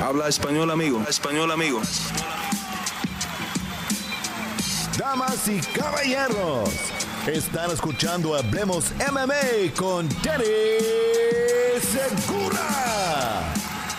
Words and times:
Habla 0.00 0.28
español, 0.28 0.70
amigo. 0.70 1.02
Español, 1.08 1.50
amigo. 1.50 1.82
Damas 4.96 5.48
y 5.48 5.60
caballeros, 5.60 6.70
están 7.26 7.72
escuchando 7.72 8.36
Hablemos 8.36 8.92
MMA 9.10 9.74
con 9.76 10.08
Danny 10.22 10.44
Segura. 11.80 13.52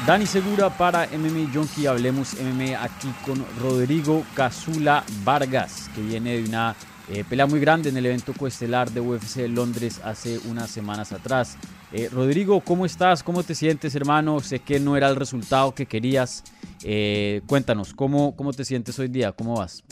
Dani 0.08 0.26
Segura 0.26 0.70
para 0.70 1.06
MMA 1.08 1.54
Junkie. 1.54 1.88
Hablemos 1.88 2.34
MMA 2.34 2.82
aquí 2.82 3.14
con 3.26 3.46
Rodrigo 3.60 4.24
Casula 4.34 5.04
Vargas, 5.26 5.90
que 5.94 6.02
viene 6.02 6.38
de 6.38 6.46
una 6.46 6.76
eh, 7.10 7.26
pelea 7.28 7.46
muy 7.46 7.60
grande 7.60 7.90
en 7.90 7.98
el 7.98 8.06
evento 8.06 8.34
coestelar 8.34 8.90
de 8.90 9.02
UFC 9.02 9.50
Londres 9.50 10.00
hace 10.04 10.40
unas 10.46 10.70
semanas 10.70 11.12
atrás. 11.12 11.58
Eh, 11.92 12.08
Rodrigo, 12.12 12.62
¿cómo 12.62 12.86
estás? 12.86 13.24
¿Cómo 13.24 13.42
te 13.42 13.56
sientes, 13.56 13.96
hermano? 13.96 14.40
Sé 14.42 14.60
que 14.60 14.80
no 14.80 14.96
era 14.96 15.10
el 15.10 15.16
resultado 15.16 15.74
que 15.74 15.88
querías. 15.88 16.44
Eh, 16.84 17.42
cuéntanos, 17.48 17.94
¿cómo, 17.94 18.36
¿cómo 18.36 18.54
te 18.54 18.64
sientes 18.64 19.00
hoy 19.00 19.08
día? 19.08 19.32
¿Cómo 19.32 19.56
vas? 19.56 19.84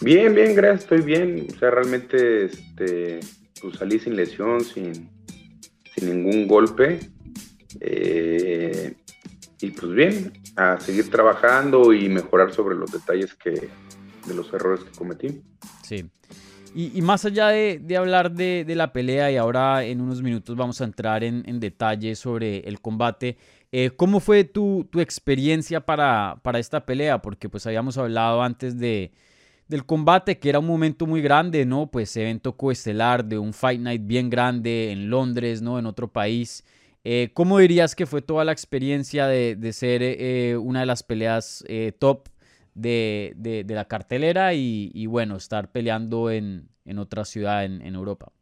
Bien, 0.00 0.34
bien, 0.34 0.54
gracias, 0.54 0.84
estoy 0.84 1.02
bien. 1.02 1.46
O 1.54 1.58
sea, 1.58 1.70
realmente 1.70 2.46
este, 2.46 3.20
pues 3.60 3.76
salí 3.76 3.98
sin 3.98 4.16
lesión, 4.16 4.64
sin, 4.64 5.10
sin 5.94 6.08
ningún 6.08 6.48
golpe. 6.48 7.00
Eh, 7.80 8.94
y 9.60 9.70
pues 9.70 9.92
bien, 9.92 10.32
a 10.56 10.80
seguir 10.80 11.10
trabajando 11.10 11.92
y 11.92 12.08
mejorar 12.08 12.52
sobre 12.52 12.76
los 12.76 12.90
detalles 12.90 13.34
que, 13.34 13.50
de 13.50 14.34
los 14.34 14.52
errores 14.54 14.84
que 14.84 14.98
cometí. 14.98 15.42
Sí. 15.82 16.06
Y, 16.74 17.02
más 17.02 17.24
allá 17.24 17.48
de, 17.48 17.96
hablar 17.96 18.32
de, 18.32 18.64
la 18.74 18.92
pelea, 18.92 19.30
y 19.30 19.36
ahora 19.36 19.84
en 19.84 20.00
unos 20.00 20.22
minutos 20.22 20.56
vamos 20.56 20.80
a 20.80 20.84
entrar 20.84 21.22
en, 21.22 21.42
en 21.46 21.60
detalle 21.60 22.14
sobre 22.14 22.60
el 22.60 22.80
combate, 22.80 23.36
eh, 23.74 23.90
¿cómo 23.96 24.20
fue 24.20 24.44
tu, 24.44 24.86
experiencia 24.98 25.80
para, 25.80 26.38
esta 26.58 26.84
pelea? 26.84 27.22
Porque 27.22 27.48
pues 27.48 27.66
habíamos 27.66 27.96
hablado 27.96 28.42
antes 28.42 28.78
de, 28.78 29.12
del 29.66 29.86
combate, 29.86 30.38
que 30.38 30.50
era 30.50 30.58
un 30.58 30.66
momento 30.66 31.06
muy 31.06 31.22
grande, 31.22 31.64
¿no? 31.64 31.90
Pues 31.90 32.14
evento 32.18 32.54
coestelar 32.54 33.24
de 33.24 33.38
un 33.38 33.54
Fight 33.54 33.80
Night 33.80 34.02
bien 34.04 34.28
grande 34.28 34.92
en 34.92 35.08
Londres, 35.08 35.62
¿no? 35.62 35.78
En 35.78 35.86
otro 35.86 36.12
país. 36.12 36.64
Eh, 37.02 37.30
¿Cómo 37.32 37.58
dirías 37.58 37.94
que 37.94 38.04
fue 38.04 38.20
toda 38.20 38.44
la 38.44 38.52
experiencia 38.52 39.26
de, 39.26 39.72
ser 39.72 40.02
eh, 40.02 40.56
una 40.58 40.80
de 40.80 40.86
las 40.86 41.02
peleas 41.02 41.64
top 41.98 42.28
de, 42.74 43.64
la 43.68 43.86
cartelera 43.86 44.54
y, 44.54 45.06
bueno, 45.06 45.36
estar 45.36 45.70
peleando 45.70 46.30
en, 46.30 46.68
otra 46.98 47.24
ciudad 47.24 47.64
en, 47.64 47.94
Europa? 47.94 48.32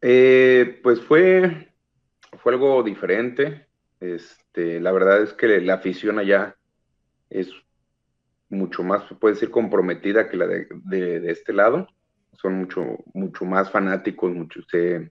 Eh, 0.00 0.80
pues 0.82 1.00
fue, 1.00 1.68
fue 2.38 2.52
algo 2.52 2.82
diferente. 2.82 3.66
Este, 4.00 4.80
la 4.80 4.90
verdad 4.92 5.22
es 5.22 5.32
que 5.32 5.60
la 5.60 5.74
afición 5.74 6.18
allá 6.18 6.56
es 7.30 7.48
mucho 8.48 8.82
más, 8.82 9.08
se 9.08 9.14
puede 9.14 9.34
decir, 9.34 9.50
comprometida 9.50 10.28
que 10.28 10.36
la 10.36 10.46
de, 10.46 11.30
este 11.30 11.52
lado. 11.52 11.88
Son 12.34 12.54
mucho, 12.54 12.98
mucho 13.14 13.44
más 13.44 13.70
fanáticos, 13.70 14.32
mucho, 14.32 14.60
se, 14.70 15.10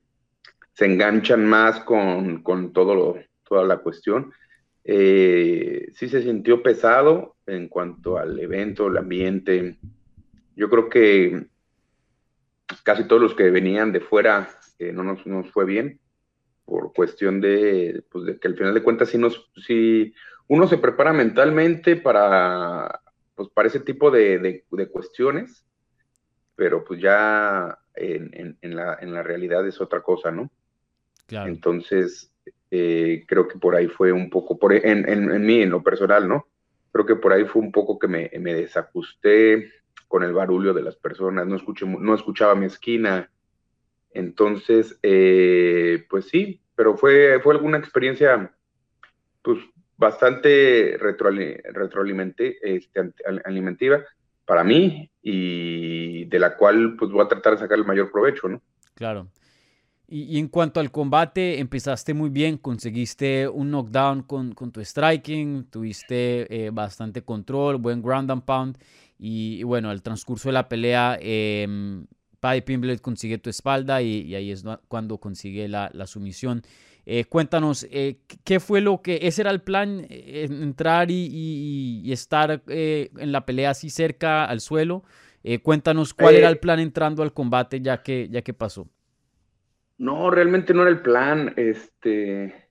enganchan 0.80 1.46
más 1.46 1.80
con, 1.82 2.44
todo 2.74 3.20
toda 3.48 3.64
la 3.64 3.78
cuestión. 3.78 4.32
Eh, 4.84 5.90
sí 5.94 6.10
se 6.10 6.24
sintió 6.24 6.64
pesado 6.64 7.36
en 7.52 7.68
cuanto 7.68 8.18
al 8.18 8.40
evento, 8.40 8.88
el 8.88 8.98
ambiente. 8.98 9.78
Yo 10.56 10.70
creo 10.70 10.90
que 10.90 11.48
casi 12.84 13.08
todos 13.08 13.22
los 13.22 13.36
que 13.36 13.52
venían 13.52 13.92
de 13.92 14.00
fuera 14.00 14.50
eh, 14.80 14.92
no 14.92 15.04
nos, 15.04 15.26
nos, 15.28 15.52
fue 15.52 15.66
bien 15.66 16.00
por 16.66 16.94
cuestión 16.94 17.42
de, 17.42 18.04
pues 18.10 18.26
de, 18.26 18.40
que 18.40 18.48
al 18.48 18.56
final 18.56 18.74
de 18.74 18.84
cuentas 18.84 19.10
si, 19.10 19.18
nos, 19.18 19.52
si 19.66 20.14
uno 20.48 20.68
se 20.68 20.78
prepara 20.78 21.12
mentalmente 21.12 21.98
para, 21.98 23.02
pues 23.36 23.50
para 23.50 23.68
ese 23.68 23.82
tipo 23.82 24.10
de, 24.10 24.64
de, 24.70 24.88
cuestiones, 24.90 25.66
pero 26.56 26.84
pues 26.84 27.02
ya 27.02 27.78
en, 27.96 28.58
en, 28.62 28.76
la, 28.76 28.98
en 29.02 29.14
la 29.14 29.24
realidad 29.24 29.68
es 29.68 29.82
otra 29.82 30.02
cosa, 30.02 30.32
¿no? 30.32 30.50
Claro. 31.28 31.50
Entonces, 31.50 32.32
eh, 32.70 33.26
creo 33.28 33.48
que 33.48 33.60
por 33.60 33.76
ahí 33.76 33.88
fue 33.88 34.12
un 34.12 34.30
poco, 34.30 34.58
por, 34.58 34.74
en, 34.74 35.08
en, 35.10 35.46
mí, 35.46 35.62
en 35.62 35.70
lo 35.70 35.84
personal, 35.84 36.28
¿no? 36.28 36.48
Creo 36.92 37.06
que 37.06 37.16
por 37.16 37.34
ahí 37.34 37.46
fue 37.46 37.62
un 37.62 37.72
poco 37.72 37.98
que 37.98 38.08
me, 38.08 38.30
me 38.40 38.54
desajusté 38.54 39.72
con 40.08 40.24
el 40.24 40.34
barullo 40.34 40.74
de 40.74 40.84
las 40.84 40.98
personas, 40.98 41.48
no, 41.48 41.56
escuché, 41.56 41.86
no 41.86 42.14
escuchaba 42.14 42.54
mi 42.54 42.66
esquina. 42.66 43.32
Entonces, 44.14 45.00
eh, 45.04 46.06
pues 46.10 46.26
sí, 46.26 46.62
pero 46.76 46.98
fue, 46.98 47.40
fue 47.42 47.54
alguna 47.54 47.78
experiencia, 47.78 48.54
pues, 49.42 49.60
bastante 49.96 50.98
retroalimentiva 51.00 52.56
este, 52.62 53.14
para 54.46 54.64
mí 54.64 55.10
y 55.22 56.26
de 56.26 56.40
la 56.40 56.58
cual, 56.58 56.96
pues, 56.98 57.10
voy 57.12 57.24
a 57.24 57.30
tratar 57.30 57.54
de 57.54 57.60
sacar 57.60 57.78
el 57.78 57.86
mayor 57.86 58.12
provecho, 58.12 58.50
¿no? 58.50 58.62
Claro. 58.96 59.28
Y, 60.14 60.40
en 60.40 60.50
cuanto 60.50 60.82
al 60.82 60.92
combate, 60.92 61.62
empezaste 61.62 62.14
muy 62.14 62.30
bien, 62.30 62.58
conseguiste 62.58 63.48
un 63.48 63.72
knockdown 63.72 64.24
con, 64.24 64.54
tu 64.54 64.84
striking, 64.84 65.68
tuviste 65.70 66.54
eh, 66.54 66.70
bastante 66.70 67.22
control, 67.22 67.78
buen 67.78 68.02
ground 68.02 68.30
and 68.30 68.44
pound. 68.44 68.78
Y, 69.18 69.64
bueno, 69.64 69.90
al 69.90 70.02
transcurso 70.02 70.50
de 70.50 70.54
la 70.54 70.68
pelea, 70.68 71.18
eh, 71.22 72.04
Paddy 72.42 72.60
Pimblet 72.60 73.00
consigue 73.00 73.38
tu 73.38 73.50
espalda 73.50 74.02
y, 74.02 74.36
ahí 74.36 74.52
es 74.52 74.66
cuando 74.90 75.18
consigue 75.18 75.70
la, 75.70 75.90
sumisión. 76.08 76.62
Eh, 77.06 77.24
cuéntanos, 77.24 77.88
eh, 77.90 78.20
¿qué 78.44 78.60
fue 78.60 78.82
lo 78.82 79.02
que, 79.02 79.20
ese 79.22 79.44
era 79.44 79.52
el 79.52 79.62
plan, 79.62 80.06
entrar 80.10 81.10
y, 81.10 82.04
estar 82.12 82.62
en 82.68 83.32
la 83.32 83.46
pelea 83.46 83.70
así 83.70 83.90
cerca 83.90 84.44
al 84.44 84.60
suelo? 84.60 85.06
cuéntanos 85.64 86.14
cuál 86.14 86.36
era 86.36 86.50
el 86.50 86.60
plan 86.60 86.82
entrando 86.82 87.24
al 87.24 87.34
combate 87.34 87.80
ya 87.80 88.04
que, 88.04 88.28
ya 88.30 88.42
que 88.42 88.54
pasó. 88.54 88.90
No, 90.02 90.32
realmente 90.32 90.74
no 90.74 90.82
era 90.82 90.90
el 90.90 91.04
plan, 91.04 91.54
este, 91.58 92.68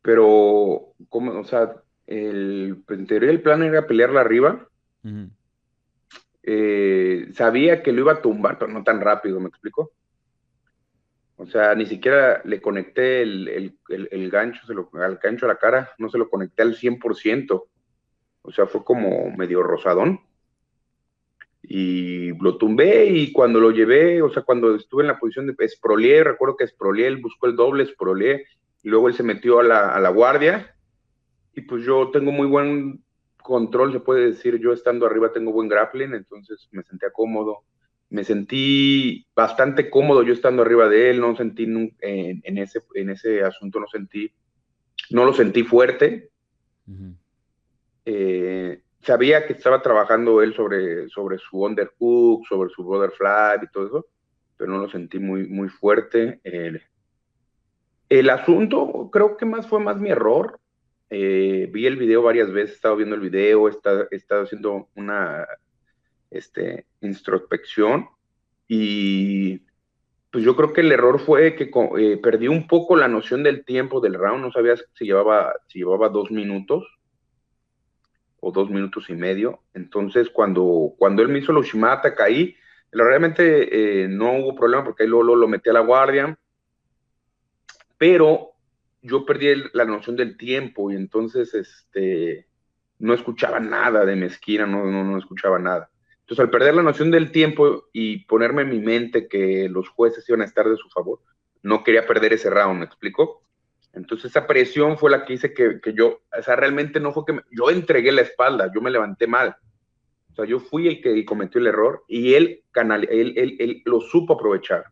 pero, 0.00 0.94
como, 1.10 1.38
o 1.38 1.44
sea, 1.44 1.82
el, 2.06 2.82
en 2.88 3.06
teoría 3.06 3.28
el 3.28 3.42
plan 3.42 3.62
era 3.62 3.86
pelearla 3.86 4.22
arriba. 4.22 4.66
Eh, 6.42 7.28
sabía 7.34 7.82
que 7.82 7.92
lo 7.92 8.00
iba 8.00 8.12
a 8.12 8.22
tumbar, 8.22 8.58
pero 8.58 8.72
no 8.72 8.82
tan 8.84 9.02
rápido, 9.02 9.38
¿me 9.38 9.50
explico? 9.50 9.92
O 11.36 11.44
sea, 11.44 11.74
ni 11.74 11.84
siquiera 11.84 12.40
le 12.46 12.62
conecté 12.62 13.20
el, 13.20 14.30
gancho, 14.32 14.66
se 14.66 14.72
lo, 14.72 14.88
al 14.94 15.18
gancho 15.18 15.44
a 15.44 15.48
la 15.48 15.58
cara, 15.58 15.90
no 15.98 16.08
se 16.08 16.16
lo 16.16 16.30
conecté 16.30 16.62
al 16.62 16.74
100%. 16.74 17.64
O 18.40 18.50
sea, 18.50 18.64
fue 18.66 18.82
como 18.82 19.30
medio 19.36 19.62
rosadón 19.62 20.22
y 21.62 22.32
lo 22.38 22.56
tumbé 22.56 23.06
y 23.06 23.32
cuando 23.32 23.60
lo 23.60 23.70
llevé, 23.70 24.22
o 24.22 24.30
sea, 24.30 24.42
cuando 24.42 24.74
estuve 24.74 25.02
en 25.02 25.08
la 25.08 25.18
posición 25.18 25.46
de 25.46 25.54
Esprolié, 25.58 26.24
recuerdo 26.24 26.56
que 26.56 26.64
Esprolié, 26.64 27.06
él 27.06 27.18
buscó 27.18 27.46
el 27.46 27.56
doble 27.56 27.84
Esprolié 27.84 28.46
y 28.82 28.88
luego 28.88 29.08
él 29.08 29.14
se 29.14 29.22
metió 29.22 29.60
a 29.60 29.64
la, 29.64 29.88
a 29.94 30.00
la 30.00 30.10
guardia 30.10 30.74
y 31.54 31.62
pues 31.62 31.84
yo 31.84 32.10
tengo 32.10 32.30
muy 32.30 32.46
buen 32.46 33.02
control, 33.42 33.92
se 33.92 34.00
puede 34.00 34.26
decir, 34.26 34.58
yo 34.58 34.72
estando 34.72 35.06
arriba 35.06 35.32
tengo 35.32 35.52
buen 35.52 35.68
grappling, 35.68 36.14
entonces 36.14 36.68
me 36.70 36.82
sentía 36.84 37.10
cómodo, 37.10 37.64
me 38.10 38.24
sentí 38.24 39.26
bastante 39.34 39.90
cómodo 39.90 40.22
yo 40.22 40.32
estando 40.32 40.62
arriba 40.62 40.88
de 40.88 41.10
él, 41.10 41.20
no 41.20 41.36
sentí 41.36 41.64
en, 41.64 41.96
en 42.00 42.58
ese, 42.58 42.80
en 42.94 43.10
ese 43.10 43.42
asunto, 43.42 43.80
no 43.80 43.86
sentí, 43.88 44.32
no 45.10 45.24
lo 45.24 45.32
sentí 45.32 45.62
fuerte. 45.64 46.30
eh, 48.04 48.80
sabía 49.02 49.46
que 49.46 49.52
estaba 49.52 49.82
trabajando 49.82 50.42
él 50.42 50.54
sobre, 50.54 51.08
sobre 51.08 51.38
su 51.38 51.62
underhook, 51.62 52.46
sobre 52.46 52.70
su 52.70 52.82
butterfly 52.82 53.64
y 53.64 53.72
todo 53.72 53.86
eso, 53.86 54.06
pero 54.56 54.70
no 54.70 54.78
lo 54.78 54.90
sentí 54.90 55.18
muy, 55.18 55.46
muy 55.48 55.68
fuerte. 55.68 56.40
el 58.08 58.30
asunto 58.30 59.10
creo 59.12 59.36
que 59.36 59.46
más 59.46 59.66
fue 59.66 59.80
más 59.80 59.98
mi 59.98 60.10
error. 60.10 60.60
Eh, 61.10 61.68
vi 61.72 61.86
el 61.86 61.96
video 61.96 62.22
varias 62.22 62.52
veces, 62.52 62.72
he 62.72 62.74
estado 62.74 62.96
viendo 62.96 63.14
el 63.14 63.22
video, 63.22 63.66
he 63.68 63.70
estado, 63.70 64.42
haciendo 64.42 64.88
una 64.94 65.46
este, 66.30 66.86
introspección 67.00 68.08
y 68.66 69.62
pues 70.30 70.44
yo 70.44 70.54
creo 70.54 70.74
que 70.74 70.82
el 70.82 70.92
error 70.92 71.18
fue 71.20 71.56
que 71.56 71.70
eh, 71.98 72.18
perdí 72.22 72.48
un 72.48 72.66
poco 72.66 72.96
la 72.96 73.08
noción 73.08 73.42
del 73.42 73.64
tiempo 73.64 74.00
del 74.00 74.14
round, 74.14 74.44
no 74.44 74.52
sabía 74.52 74.74
si 74.76 75.06
llevaba, 75.06 75.54
si 75.68 75.78
llevaba 75.78 76.10
dos 76.10 76.30
minutos 76.30 76.84
o 78.40 78.52
dos 78.52 78.70
minutos 78.70 79.08
y 79.10 79.14
medio. 79.14 79.60
Entonces, 79.74 80.30
cuando, 80.30 80.94
cuando 80.98 81.22
él 81.22 81.28
me 81.28 81.38
hizo 81.38 81.52
los 81.52 81.66
Shimata, 81.66 82.14
caí. 82.14 82.56
Realmente 82.90 84.04
eh, 84.04 84.08
no 84.08 84.32
hubo 84.38 84.54
problema 84.54 84.84
porque 84.84 85.02
ahí 85.02 85.08
luego, 85.08 85.34
lo 85.34 85.48
metí 85.48 85.68
a 85.68 85.74
la 85.74 85.80
guardia. 85.80 86.38
Pero 87.98 88.52
yo 89.02 89.26
perdí 89.26 89.48
la 89.72 89.84
noción 89.84 90.16
del 90.16 90.36
tiempo 90.36 90.90
y 90.90 90.96
entonces 90.96 91.54
este, 91.54 92.46
no 92.98 93.14
escuchaba 93.14 93.60
nada 93.60 94.04
de 94.04 94.16
mi 94.16 94.26
esquina, 94.26 94.66
no, 94.66 94.84
no, 94.84 95.04
no 95.04 95.18
escuchaba 95.18 95.58
nada. 95.58 95.90
Entonces, 96.20 96.44
al 96.44 96.50
perder 96.50 96.74
la 96.74 96.82
noción 96.82 97.10
del 97.10 97.32
tiempo 97.32 97.88
y 97.92 98.26
ponerme 98.26 98.62
en 98.62 98.68
mi 98.68 98.80
mente 98.80 99.28
que 99.28 99.68
los 99.70 99.88
jueces 99.88 100.28
iban 100.28 100.42
a 100.42 100.44
estar 100.44 100.68
de 100.68 100.76
su 100.76 100.88
favor, 100.90 101.20
no 101.62 101.82
quería 101.82 102.06
perder 102.06 102.34
ese 102.34 102.50
round, 102.50 102.80
¿me 102.80 102.84
explico? 102.84 103.47
Entonces 103.98 104.30
esa 104.30 104.46
presión 104.46 104.96
fue 104.96 105.10
la 105.10 105.24
que 105.24 105.34
hice 105.34 105.52
que, 105.52 105.80
yo, 105.94 106.20
o 106.36 106.42
sea, 106.42 106.56
realmente 106.56 107.00
no 107.00 107.12
fue 107.12 107.24
que 107.26 107.40
yo 107.50 107.70
entregué 107.70 108.12
la 108.12 108.22
espalda, 108.22 108.70
yo 108.74 108.80
me 108.80 108.90
levanté 108.90 109.26
mal. 109.26 109.56
O 110.30 110.34
sea, 110.34 110.44
yo 110.44 110.60
fui 110.60 110.88
el 110.88 111.02
que 111.02 111.24
cometió 111.24 111.60
el 111.60 111.66
error 111.66 112.04
y 112.08 112.34
él, 112.34 112.64
canal, 112.70 113.06
él, 113.10 113.34
él, 113.36 113.82
lo 113.84 114.00
supo 114.00 114.34
aprovechar, 114.34 114.84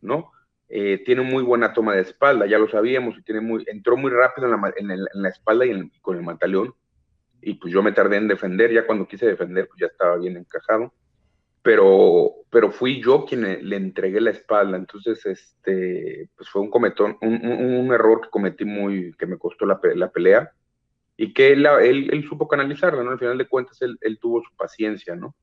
¿no? 0.00 0.32
Eh, 0.68 1.02
tiene 1.04 1.22
muy 1.22 1.42
buena 1.42 1.72
toma 1.72 1.94
de 1.94 2.02
espalda, 2.02 2.46
ya 2.46 2.58
lo 2.58 2.68
sabíamos, 2.68 3.16
y 3.18 3.22
tiene 3.22 3.40
muy, 3.40 3.64
entró 3.66 3.96
muy 3.96 4.10
rápido 4.10 4.46
en 4.46 4.60
la, 4.60 4.72
en 4.76 4.90
en 4.90 5.22
la 5.22 5.28
espalda 5.28 5.66
y 5.66 5.90
con 6.00 6.16
el 6.16 6.22
mantaleón, 6.22 6.74
y 7.40 7.54
pues 7.54 7.72
yo 7.72 7.82
me 7.82 7.92
tardé 7.92 8.16
en 8.16 8.28
defender, 8.28 8.72
ya 8.72 8.86
cuando 8.86 9.06
quise 9.06 9.26
defender, 9.26 9.66
pues 9.66 9.80
ya 9.80 9.86
estaba 9.86 10.16
bien 10.16 10.36
encajado 10.36 10.92
pero, 11.62 12.32
pero 12.50 12.72
fui 12.72 13.02
yo 13.02 13.24
quien 13.24 13.42
le, 13.68 13.76
entregué 13.76 14.20
la 14.20 14.30
espalda, 14.30 14.76
entonces 14.76 15.24
este, 15.26 16.28
pues 16.36 16.48
fue 16.48 16.62
un 16.62 16.70
cometón, 16.70 17.18
un, 17.20 17.92
error 17.92 18.22
que 18.22 18.30
cometí 18.30 18.64
muy, 18.64 19.12
que 19.18 19.26
me 19.26 19.38
costó 19.38 19.66
la, 19.66 19.78
la 19.94 20.10
pelea, 20.10 20.52
y 21.16 21.34
que 21.34 21.52
él, 21.52 21.66
él, 21.66 22.26
supo 22.26 22.48
canalizarla, 22.48 23.02
¿no? 23.02 23.10
Al 23.10 23.18
final 23.18 23.36
de 23.36 23.46
cuentas 23.46 23.82
él, 23.82 23.98
él 24.00 24.18
tuvo 24.18 24.42
su 24.42 24.56
paciencia, 24.56 25.14
¿no? 25.14 25.34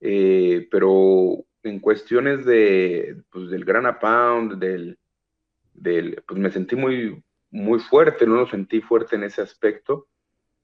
Eh, 0.00 0.66
pero 0.70 1.44
en 1.62 1.80
cuestiones 1.80 2.46
de, 2.46 3.22
pues, 3.30 3.50
del 3.50 3.64
gran 3.64 3.98
pound, 3.98 4.58
del, 4.58 4.98
del, 5.74 6.22
pues 6.26 6.40
me 6.40 6.50
sentí 6.50 6.76
muy, 6.76 7.22
muy 7.50 7.78
fuerte, 7.78 8.26
no 8.26 8.36
lo 8.36 8.48
sentí 8.48 8.80
fuerte 8.80 9.16
en 9.16 9.24
ese 9.24 9.42
aspecto, 9.42 10.08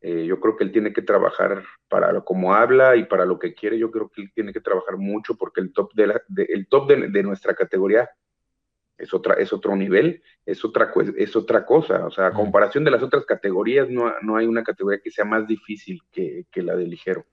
eh, 0.00 0.26
yo 0.26 0.38
creo 0.38 0.56
que 0.56 0.64
él 0.64 0.72
tiene 0.72 0.92
que 0.92 1.02
trabajar 1.02 1.64
para 1.88 2.12
lo 2.12 2.24
como 2.24 2.54
habla 2.54 2.94
y 2.96 3.04
para 3.04 3.24
lo 3.24 3.38
que 3.38 3.54
quiere. 3.54 3.78
Yo 3.78 3.90
creo 3.90 4.08
que 4.08 4.22
él 4.22 4.32
tiene 4.32 4.52
que 4.52 4.60
trabajar 4.60 4.96
mucho 4.96 5.36
porque 5.36 5.60
el 5.60 5.72
top 5.72 5.92
de, 5.94 6.06
la, 6.06 6.22
el 6.36 6.68
top 6.68 6.88
de, 6.88 7.22
nuestra 7.22 7.54
categoría 7.54 8.08
es 8.96 9.12
otra 9.14 9.34
es 9.34 9.52
otro 9.52 9.76
nivel, 9.76 10.22
es 10.46 10.64
otra 10.64 10.92
es 11.16 11.34
otra 11.34 11.66
cosa. 11.66 12.06
O 12.06 12.10
sea, 12.10 12.28
a 12.28 12.32
comparación 12.32 12.84
de 12.84 12.92
las 12.92 13.02
otras 13.02 13.24
categorías, 13.24 13.90
no, 13.90 14.12
no 14.22 14.36
hay 14.36 14.46
una 14.46 14.62
categoría 14.62 15.00
que 15.02 15.10
sea 15.10 15.24
más 15.24 15.46
difícil 15.46 16.00
que, 16.12 16.46
que, 16.50 16.62
la 16.62 16.76
de 16.76 16.86
ligero. 16.86 17.26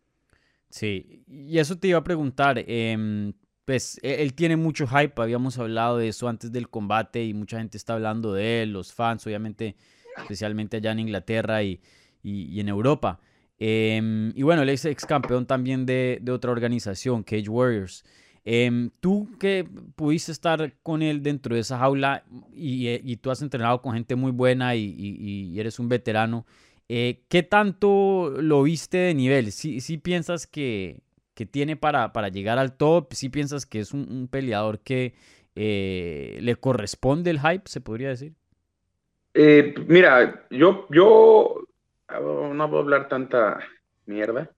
Sí, 0.70 1.24
y 1.28 1.60
eso 1.60 1.78
te 1.78 1.90
iba 1.90 2.00
a 2.00 2.04
preguntar. 2.04 2.64
Eh, 2.66 3.32
pues 3.66 4.00
e, 4.04 4.22
él 4.22 4.34
tiene 4.34 4.56
mucho 4.56 4.88
hype, 4.88 5.22
habíamos 5.22 5.58
hablado 5.60 5.98
de 5.98 6.08
eso 6.08 6.28
antes 6.28 6.52
del 6.52 6.70
combate 6.70 7.24
y 7.24 7.34
mucha 7.34 7.58
gente 7.58 7.78
está 7.78 7.94
hablando 7.94 8.34
de 8.34 8.64
él, 8.64 8.72
los 8.74 8.94
fans, 8.94 9.26
obviamente, 9.28 9.76
especialmente 10.18 10.78
allá 10.78 10.92
en 10.92 11.00
Inglaterra 11.00 11.64
y 11.64 11.82
y, 12.26 12.60
en 12.60 12.70
Europa. 12.70 13.20
Em, 13.60 14.34
y 14.36 14.44
bueno, 14.44 14.64
él 14.64 14.70
es 14.70 14.84
ex 14.86 15.06
campeón 15.06 15.46
también 15.46 15.86
de, 15.86 16.22
otra 16.30 16.52
organización, 16.52 17.24
Cage 17.24 17.48
Warriors. 17.50 18.04
Em, 18.44 18.92
tú 19.00 19.30
que 19.40 19.68
pudiste 19.96 20.32
estar 20.32 20.74
con 20.84 21.02
él 21.02 21.24
dentro 21.24 21.56
de 21.56 21.62
esa 21.62 21.80
jaula 21.80 22.24
y, 22.54 22.88
eh, 22.88 23.18
tú 23.22 23.32
has 23.32 23.42
entrenado 23.42 23.82
con 23.82 23.94
gente 23.94 24.16
muy 24.16 24.32
buena 24.32 24.76
y, 24.76 25.58
eres 25.60 25.80
un 25.80 25.90
veterano, 25.90 26.46
eh, 26.90 27.24
¿qué 27.30 27.44
tanto 27.44 28.34
lo 28.40 28.64
viste 28.64 28.98
de 28.98 29.14
nivel? 29.14 29.52
¿Sí, 29.52 29.80
sí 29.82 29.98
piensas 29.98 30.48
que, 30.48 31.02
tiene 31.52 31.76
para, 31.76 32.14
para, 32.14 32.30
llegar 32.30 32.60
al 32.60 32.78
top? 32.78 33.14
¿Sí 33.14 33.30
piensas 33.30 33.66
que 33.66 33.80
es 33.80 33.94
un, 33.94 34.28
peleador 34.32 34.80
que 34.80 35.14
eh, 35.56 36.38
le 36.42 36.56
corresponde 36.56 37.32
el 37.32 37.40
hype, 37.40 37.64
se 37.66 37.82
podría 37.82 38.10
decir? 38.10 38.34
mira, 39.88 40.48
yo, 40.50 40.88
yo 40.92 41.65
no 42.10 42.64
a 42.64 42.80
hablar 42.80 43.08
tanta 43.08 43.60
mierda. 44.06 44.52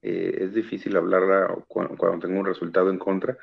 Eh, 0.00 0.38
es 0.40 0.54
difícil 0.54 0.96
hablarla 0.96 1.56
cuando, 1.68 1.96
tengo 2.18 2.40
un 2.40 2.46
resultado 2.46 2.90
en 2.90 2.98
contra. 2.98 3.36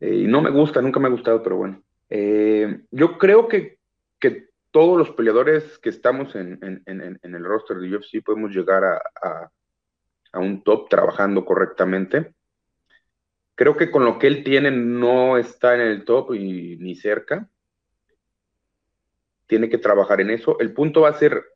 Eh, 0.00 0.16
y 0.16 0.26
no 0.26 0.42
me 0.42 0.50
gusta, 0.50 0.82
nunca 0.82 0.98
me 0.98 1.08
ha 1.08 1.12
gustado, 1.12 1.42
pero 1.42 1.56
bueno. 1.56 1.82
Eh, 2.10 2.82
yo 2.90 3.18
creo 3.18 3.48
que, 3.48 3.78
que, 4.18 4.50
todos 4.70 4.96
los 4.96 5.10
peleadores 5.10 5.78
que 5.80 5.90
estamos 5.90 6.34
en, 6.34 6.58
el 6.86 7.44
roster 7.44 7.76
de 7.76 7.94
UFC 7.94 8.24
podemos 8.24 8.52
llegar 8.52 8.82
a, 8.82 9.02
a, 10.32 10.38
un 10.38 10.62
top 10.62 10.88
trabajando 10.88 11.44
correctamente. 11.44 12.32
Creo 13.54 13.76
que 13.76 13.90
con 13.90 14.06
lo 14.06 14.18
que 14.18 14.28
él 14.28 14.42
tiene 14.42 14.70
no 14.70 15.36
está 15.36 15.74
en 15.74 15.82
el 15.82 16.06
top 16.06 16.32
y 16.32 16.78
ni 16.78 16.96
cerca. 16.96 17.50
Tiene 19.46 19.68
que 19.68 19.76
trabajar 19.76 20.22
en 20.22 20.30
eso. 20.30 20.58
El 20.58 20.72
punto 20.72 21.02
va 21.02 21.10
a 21.10 21.18
ser 21.18 21.51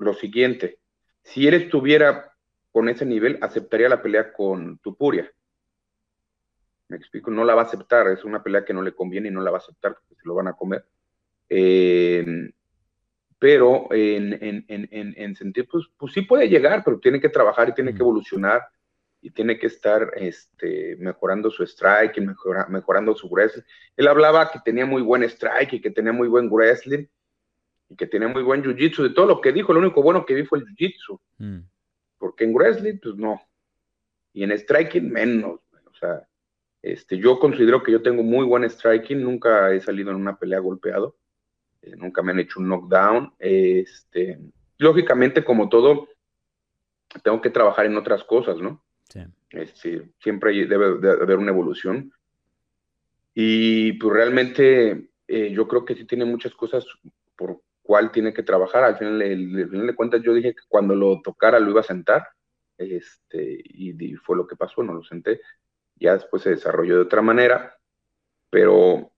lo 0.00 0.14
siguiente, 0.14 0.78
si 1.22 1.46
él 1.46 1.54
estuviera 1.54 2.32
con 2.72 2.88
ese 2.88 3.04
nivel, 3.04 3.38
aceptaría 3.40 3.88
la 3.88 4.02
pelea 4.02 4.32
con 4.32 4.78
Tupuria. 4.78 5.30
Me 6.88 6.96
explico, 6.96 7.30
no 7.30 7.44
la 7.44 7.54
va 7.54 7.62
a 7.62 7.64
aceptar, 7.66 8.08
es 8.08 8.24
una 8.24 8.42
pelea 8.42 8.64
que 8.64 8.74
no 8.74 8.82
le 8.82 8.94
conviene 8.94 9.28
y 9.28 9.30
no 9.30 9.42
la 9.42 9.50
va 9.50 9.58
a 9.58 9.60
aceptar 9.60 9.94
porque 9.94 10.14
se 10.14 10.26
lo 10.26 10.34
van 10.34 10.48
a 10.48 10.54
comer. 10.54 10.84
Eh, 11.48 12.52
pero 13.40 13.88
en, 13.90 14.34
en, 14.34 14.64
en, 14.68 15.14
en, 15.16 15.34
sentido, 15.34 15.66
pues, 15.70 15.86
pues, 15.96 16.12
sí 16.12 16.22
puede 16.22 16.48
llegar, 16.48 16.82
pero 16.84 17.00
tiene 17.00 17.20
que 17.20 17.30
trabajar 17.30 17.70
y 17.70 17.74
tiene 17.74 17.94
que 17.94 18.02
evolucionar 18.02 18.62
y 19.22 19.30
tiene 19.30 19.58
que 19.58 19.66
estar 19.66 20.12
este, 20.16 20.96
mejorando 20.96 21.50
su 21.50 21.62
strike 21.62 22.18
y 22.18 22.20
mejorando 22.68 23.14
su 23.14 23.28
wrestling. 23.28 23.62
Él 23.96 24.08
hablaba 24.08 24.50
que 24.50 24.60
tenía 24.62 24.84
muy 24.84 25.00
buen 25.00 25.22
strike 25.22 25.72
y 25.72 25.80
que 25.80 25.90
tenía 25.90 26.12
muy 26.12 26.28
buen 26.28 26.50
wrestling, 26.50 27.06
y 27.90 27.96
que 27.96 28.06
tiene 28.06 28.28
muy 28.28 28.42
buen 28.42 28.62
jiu-jitsu. 28.62 29.02
De 29.02 29.10
todo 29.10 29.26
lo 29.26 29.40
que 29.40 29.52
dijo, 29.52 29.72
lo 29.72 29.80
único 29.80 30.02
bueno 30.02 30.24
que 30.24 30.34
vi 30.34 30.44
fue 30.44 30.60
el 30.60 30.64
jiu-jitsu. 30.64 31.20
Mm. 31.38 31.58
Porque 32.18 32.44
en 32.44 32.54
wrestling, 32.54 32.98
pues 33.02 33.16
no. 33.16 33.42
Y 34.32 34.44
en 34.44 34.56
striking, 34.56 35.10
menos. 35.10 35.60
O 35.86 35.94
sea, 35.94 36.26
este, 36.82 37.18
yo 37.18 37.38
considero 37.40 37.82
que 37.82 37.92
yo 37.92 38.00
tengo 38.00 38.22
muy 38.22 38.46
buen 38.46 38.68
striking. 38.70 39.22
Nunca 39.22 39.72
he 39.72 39.80
salido 39.80 40.10
en 40.10 40.16
una 40.16 40.38
pelea 40.38 40.60
golpeado. 40.60 41.16
Eh, 41.82 41.96
nunca 41.96 42.22
me 42.22 42.30
han 42.30 42.38
hecho 42.38 42.60
un 42.60 42.68
knockdown. 42.68 43.34
Este, 43.38 44.38
lógicamente, 44.78 45.44
como 45.44 45.68
todo, 45.68 46.08
tengo 47.24 47.40
que 47.40 47.50
trabajar 47.50 47.86
en 47.86 47.96
otras 47.96 48.22
cosas, 48.22 48.58
¿no? 48.58 48.84
Sí. 49.08 49.20
Este, 49.50 50.12
siempre 50.20 50.52
debe 50.66 50.98
de 50.98 51.10
haber 51.10 51.38
una 51.38 51.50
evolución. 51.50 52.12
Y 53.34 53.94
pues 53.94 54.14
realmente 54.14 55.10
eh, 55.26 55.50
yo 55.52 55.66
creo 55.66 55.84
que 55.84 55.96
sí 55.96 56.04
tiene 56.04 56.24
muchas 56.24 56.54
cosas 56.54 56.84
por, 57.36 57.60
cuál 57.90 58.12
tiene 58.12 58.32
que 58.32 58.44
trabajar. 58.44 58.84
Al 58.84 58.96
final, 58.96 59.18
de 59.18 59.94
cuentas, 59.96 60.22
yo 60.22 60.32
dije 60.32 60.54
que 60.54 60.62
cuando 60.68 60.94
lo 60.94 61.20
tocara 61.22 61.58
lo 61.58 61.70
iba 61.70 61.80
a 61.80 61.82
sentar, 61.82 62.24
este, 62.78 63.60
y, 63.64 64.14
fue 64.14 64.36
lo 64.36 64.46
que 64.46 64.54
pasó, 64.54 64.84
no 64.84 64.94
lo 64.94 65.02
senté. 65.02 65.40
Ya 65.96 66.12
después 66.12 66.44
se 66.44 66.50
desarrolló 66.50 66.94
de 66.94 67.02
otra 67.02 67.20
manera, 67.20 67.76
pero 68.48 69.10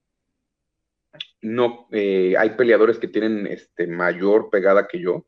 no, 1.42 1.86
eh, 1.92 2.34
hay 2.38 2.56
peleadores 2.56 2.98
que 2.98 3.08
tienen 3.08 3.46
este, 3.46 3.86
mayor 3.86 4.48
pegada 4.48 4.88
que 4.88 5.00
yo, 5.00 5.26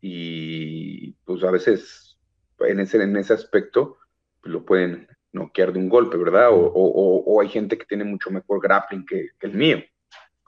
y 0.00 1.14
pues 1.24 1.42
a 1.42 1.50
veces 1.50 2.16
en 2.60 2.78
ese, 2.78 3.02
en 3.02 3.16
ese 3.16 3.32
aspecto 3.32 3.98
pues, 4.40 4.52
lo 4.52 4.64
pueden 4.64 5.08
noquear 5.32 5.72
de 5.72 5.80
un 5.80 5.88
golpe, 5.88 6.16
¿verdad? 6.16 6.50
O, 6.52 7.40
hay 7.40 7.48
gente 7.48 7.76
que 7.76 7.86
tiene 7.86 8.04
mucho 8.04 8.30
mejor 8.30 8.62
grappling 8.62 9.04
que 9.04 9.30
el 9.40 9.54
mío 9.54 9.82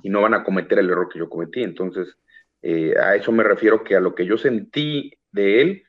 y 0.05 0.11
no 0.11 0.21
van 0.21 0.35
a 0.35 0.45
cometer 0.45 0.79
el 0.79 0.91
error 0.91 1.09
que 1.09 1.19
yo 1.19 1.31
cometí. 1.31 1.63
Entonces, 1.63 2.19
eh, 2.61 2.95
a 3.01 3.17
eso 3.17 3.33
me 3.33 3.43
refiero 3.43 3.83
que 3.83 3.97
a 3.97 4.01
lo 4.01 4.15
que 4.15 4.27
yo 4.27 4.37
sentí 4.37 5.15
de 5.33 5.63
él, 5.63 5.83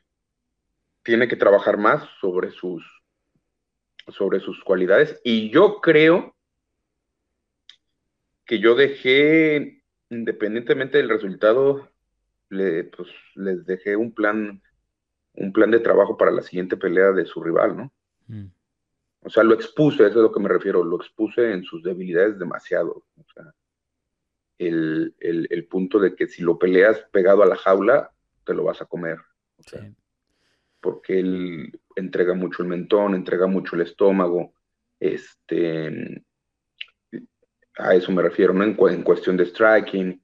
tiene 1.02 1.28
que 1.28 1.36
trabajar 1.36 1.76
más 1.76 2.02
sobre 2.18 2.50
sus, 2.50 2.82
sobre 4.08 4.40
sus 4.40 4.64
cualidades. 4.64 5.20
Y 5.22 5.50
yo 5.50 5.82
creo 5.82 6.34
que 8.46 8.58
yo 8.58 8.74
dejé, 8.74 9.82
independientemente 10.08 10.96
del 10.96 11.10
resultado, 11.10 11.90
le, 12.48 12.84
pues, 12.84 13.10
les 13.34 13.66
dejé 13.66 13.96
un 13.96 14.14
plan, 14.14 14.62
un 15.34 15.52
plan 15.52 15.70
de 15.70 15.80
trabajo 15.80 16.16
para 16.16 16.30
la 16.30 16.42
siguiente 16.42 16.78
pelea 16.78 17.12
de 17.12 17.26
su 17.26 17.42
rival, 17.42 17.76
¿no? 17.76 17.92
Mm. 18.28 18.46
O 19.20 19.28
sea, 19.28 19.42
lo 19.42 19.52
expuse, 19.52 19.96
eso 19.96 20.06
es 20.06 20.16
a 20.16 20.20
lo 20.20 20.32
que 20.32 20.40
me 20.40 20.48
refiero, 20.48 20.82
lo 20.82 20.96
expuse 20.96 21.52
en 21.52 21.64
sus 21.64 21.82
debilidades 21.82 22.38
demasiado. 22.38 23.04
O 23.18 23.24
sea, 23.34 23.52
el, 24.58 25.66
punto 25.70 25.98
de 25.98 26.14
que 26.14 26.26
si 26.26 26.42
lo 26.42 26.58
peleas 26.58 27.00
pegado 27.12 27.42
a 27.42 27.46
la 27.46 27.56
jaula, 27.56 28.12
te 28.44 28.54
lo 28.54 28.64
vas 28.64 28.80
a 28.80 28.86
comer. 28.86 29.18
Porque 30.80 31.18
él 31.18 31.80
entrega 31.96 32.34
mucho 32.34 32.62
el 32.62 32.68
mentón, 32.68 33.14
entrega 33.14 33.46
mucho 33.46 33.76
el 33.76 33.82
estómago. 33.82 34.54
Este, 34.98 36.22
a 37.76 37.94
eso 37.94 38.12
me 38.12 38.22
refiero, 38.22 38.52
¿no? 38.52 38.64
En, 38.64 39.02
cuestión 39.02 39.36
de 39.36 39.46
striking, 39.46 40.22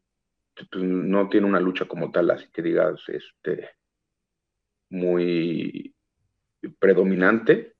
pues, 0.70 0.82
no 0.82 1.28
tiene 1.28 1.46
una 1.46 1.60
lucha 1.60 1.86
como 1.86 2.10
tal, 2.10 2.30
así 2.30 2.48
que 2.52 2.62
digas, 2.62 3.02
este, 3.08 3.70
muy 4.90 5.94
predominante. 6.78 7.74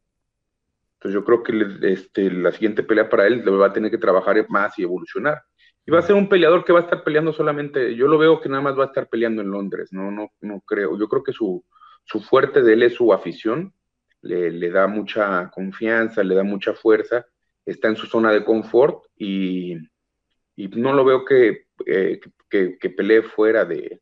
Entonces 0.94 1.14
yo 1.14 1.24
creo 1.24 1.42
que 1.42 1.92
este, 1.92 2.30
la 2.30 2.52
siguiente 2.52 2.82
pelea 2.82 3.08
para 3.08 3.26
él 3.26 3.42
va 3.48 3.66
a 3.66 3.72
tener 3.72 3.90
que 3.90 3.98
trabajar 3.98 4.44
más 4.48 4.78
y 4.78 4.82
evolucionar. 4.82 5.42
Y 5.84 5.90
va 5.90 5.98
a 5.98 6.02
ser 6.02 6.14
un 6.14 6.28
peleador 6.28 6.64
que 6.64 6.72
va 6.72 6.80
a 6.80 6.82
estar 6.82 7.02
peleando 7.02 7.32
solamente, 7.32 7.94
yo 7.96 8.06
lo 8.06 8.18
veo 8.18 8.40
que 8.40 8.48
nada 8.48 8.62
más 8.62 8.78
va 8.78 8.84
a 8.84 8.86
estar 8.86 9.08
peleando 9.08 9.42
en 9.42 9.50
Londres, 9.50 9.92
no, 9.92 10.10
no, 10.10 10.32
no 10.40 10.60
creo. 10.60 10.98
Yo 10.98 11.08
creo 11.08 11.22
que 11.24 11.32
su, 11.32 11.64
su 12.04 12.20
fuerte 12.20 12.62
de 12.62 12.74
él 12.74 12.82
es 12.84 12.94
su 12.94 13.12
afición, 13.12 13.74
le, 14.20 14.50
le, 14.52 14.70
da 14.70 14.86
mucha 14.86 15.50
confianza, 15.50 16.22
le 16.22 16.36
da 16.36 16.44
mucha 16.44 16.74
fuerza, 16.74 17.26
está 17.66 17.88
en 17.88 17.96
su 17.96 18.06
zona 18.06 18.30
de 18.30 18.44
confort 18.44 19.04
y, 19.16 19.74
y 20.54 20.68
no 20.68 20.92
lo 20.92 21.04
veo 21.04 21.24
que, 21.24 21.66
eh, 21.86 22.20
que, 22.48 22.78
que 22.78 22.90
pelee 22.90 23.22
fuera 23.22 23.64
de, 23.64 24.00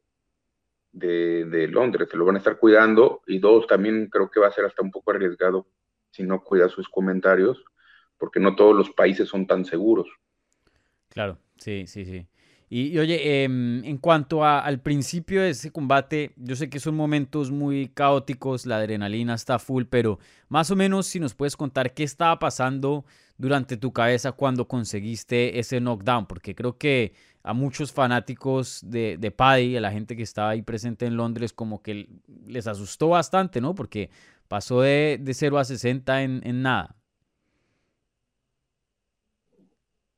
de, 0.93 1.69
Londres, 1.69 2.09
se 2.11 2.17
lo 2.17 2.25
van 2.25 2.37
a 2.37 2.39
estar 2.39 2.59
cuidando 2.59 3.23
y 3.27 3.39
dos, 3.39 3.67
también 3.67 4.09
creo 4.11 4.31
que 4.31 4.41
va 4.41 4.49
a 4.49 4.53
ser 4.53 4.65
hasta 4.65 4.83
un 4.83 4.91
poco 4.91 5.11
arriesgado 5.11 5.67
si 6.11 6.25
no 6.25 6.43
cuida 6.43 6.69
sus 6.69 6.89
comentarios, 6.89 7.65
porque 8.19 8.41
no 8.41 8.57
todos 8.57 8.77
los 8.77 8.91
países 8.91 9.29
son 9.29 9.47
tan 9.47 9.65
seguros. 9.65 10.09
Claro, 11.09 11.39
sí, 11.61 11.85
sí, 11.87 12.05
sí. 12.05 12.27
Y, 12.73 12.97
oye, 12.99 13.43
em, 13.43 13.85
en 13.85 13.99
cuanto 13.99 14.45
al 14.45 14.81
principio 14.81 15.43
de 15.43 15.51
ese 15.51 15.73
combate, 15.73 16.33
yo 16.37 16.55
sé 16.55 16.71
que 16.71 16.79
son 16.79 16.95
momentos 16.95 17.51
muy 17.51 17.89
caóticos, 17.89 18.65
la 18.65 18.77
adrenalina 18.77 19.35
está 19.35 19.59
full, 19.59 19.85
pero 19.91 20.21
más 20.49 20.71
o 20.71 20.77
menos 20.77 21.07
si 21.07 21.19
nos 21.19 21.35
puedes 21.35 21.57
contar 21.57 21.95
qué 21.95 22.05
estaba 22.05 22.39
pasando 22.39 23.05
durante 23.39 23.77
tu 23.77 23.93
cabeza 23.93 24.31
cuando 24.31 24.69
conseguiste 24.69 25.59
ese 25.59 25.81
knockdown, 25.81 26.27
porque 26.27 26.55
creo 26.55 26.79
que 26.79 27.13
a 27.43 27.55
muchos 27.55 27.93
fanáticos 27.93 28.83
de, 28.85 29.17
de 29.19 29.31
Paddy, 29.33 29.77
a 29.77 29.81
la 29.81 29.91
gente 29.91 30.15
que 30.15 30.23
estaba 30.23 30.51
ahí 30.51 30.63
presente 30.63 31.07
en 31.07 31.17
Londres, 31.17 31.53
como 31.53 31.83
que 31.83 32.09
les 32.47 32.69
asustó 32.69 33.09
bastante, 33.09 33.61
¿no? 33.61 33.75
Porque 33.75 34.11
pasó 34.47 34.83
de, 34.83 35.19
de 35.21 35.35
0 35.35 35.59
a 35.59 35.65
60 35.65 36.23
en, 36.23 36.41
en 36.45 36.63
nada. 36.63 37.00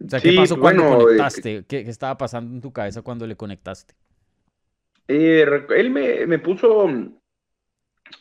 O 0.04 0.08
sea, 0.08 0.20
¿qué 0.20 0.32
pasó 0.34 0.58
cuando 0.58 0.82
eh, 0.82 1.04
conectaste? 1.04 1.64
¿Qué, 1.66 1.80
estaba 1.80 2.16
pasando 2.16 2.54
en 2.54 2.60
tu 2.60 2.72
cabeza 2.72 3.02
cuando 3.02 3.26
le 3.26 3.36
conectaste? 3.36 3.94
Eh, 5.08 5.44
él 5.76 5.90
me, 5.90 6.38
puso, 6.38 6.88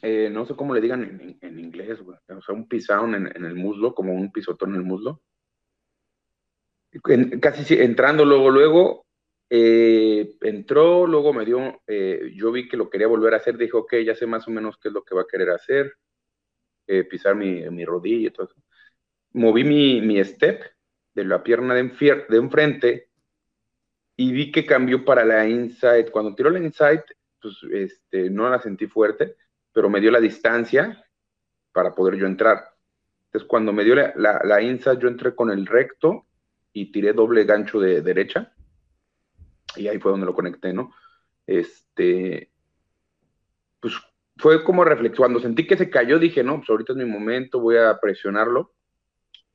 eh, 0.02 0.30
no 0.32 0.46
sé 0.46 0.56
cómo 0.56 0.74
le 0.74 0.82
digan 0.82 1.38
en, 1.42 1.60
inglés, 1.60 2.00
o 2.00 2.42
sea, 2.42 2.56
un 2.56 2.68
pisón 2.68 3.16
en, 3.16 3.28
en, 3.28 3.46
el 3.46 3.56
muslo, 3.56 3.94
como 3.94 4.14
un 4.14 4.32
pisotón 4.32 4.72
en 4.72 4.76
el 4.78 4.84
muslo 4.84 5.22
casi 7.42 7.76
entrando 7.76 8.26
luego, 8.26 8.50
luego, 8.50 9.06
entró, 9.50 11.08
luego 11.08 11.32
me 11.32 11.46
dio, 11.46 11.82
yo 11.88 12.52
vi 12.52 12.68
que 12.68 12.76
lo 12.76 12.90
quería 12.90 13.08
volver 13.08 13.34
a 13.34 13.38
hacer, 13.38 13.58
dijo, 13.58 13.78
ok, 13.80 13.96
ya 14.06 14.14
sé 14.14 14.28
más 14.28 14.46
o 14.50 14.52
menos 14.52 14.78
qué 14.78 14.90
es 14.90 14.94
lo 14.94 15.04
que 15.04 15.16
va 15.16 15.22
a 15.22 15.28
querer 15.28 15.52
hacer, 15.52 15.94
pisar 17.10 17.36
mi, 17.36 17.62
mi, 17.70 17.86
rodilla 17.86 18.28
y 18.28 18.32
todo 18.32 18.48
eso. 18.48 18.56
Moví 19.32 19.64
mi, 19.64 20.02
mi 20.02 20.22
step 20.26 20.64
de 21.14 21.26
la 21.26 21.44
pierna 21.44 21.74
de, 21.74 21.82
enfrente 22.30 23.10
y 24.16 24.32
vi 24.32 24.52
que 24.52 24.66
cambió 24.66 25.04
para 25.04 25.26
la 25.26 25.48
inside. 25.48 26.12
Cuando 26.12 26.36
tiró 26.36 26.50
la 26.50 26.60
inside, 26.60 27.04
pues 27.42 27.58
este, 27.72 28.30
no 28.30 28.50
la 28.50 28.62
sentí 28.62 28.88
fuerte, 28.88 29.36
pero 29.74 29.90
me 29.90 30.00
dio 30.00 30.12
la 30.12 30.20
distancia 30.20 31.06
para 31.72 31.94
poder 31.96 32.16
yo 32.16 32.28
entrar. 32.28 32.76
Entonces, 33.26 33.48
cuando 33.48 33.74
me 33.74 33.84
dio 33.84 33.96
la, 33.96 34.62
inside, 34.62 35.00
yo 35.00 35.08
entré 35.08 35.34
con 35.34 35.50
el 35.52 35.66
recto 35.66 36.26
y 36.74 36.92
tiré 36.92 37.14
doble 37.14 37.46
gancho 37.46 37.80
de 37.80 38.02
derecha. 38.02 38.54
Y 39.76 39.88
ahí 39.88 40.00
fue 40.00 40.12
donde 40.12 40.26
lo 40.26 40.34
conecté, 40.34 40.74
¿no? 40.74 40.94
Este, 41.48 42.52
pues 43.80 43.96
fue 44.38 44.64
como 44.64 44.84
reflexión. 44.84 45.18
Cuando 45.18 45.40
sentí 45.40 45.66
que 45.66 45.78
se 45.78 45.90
cayó, 45.90 46.20
dije, 46.20 46.44
no, 46.44 46.58
pues 46.58 46.70
ahorita 46.70 46.94
es 46.94 46.98
mi 46.98 47.06
momento, 47.06 47.60
voy 47.60 47.78
a 47.78 47.98
presionarlo. 48.00 48.74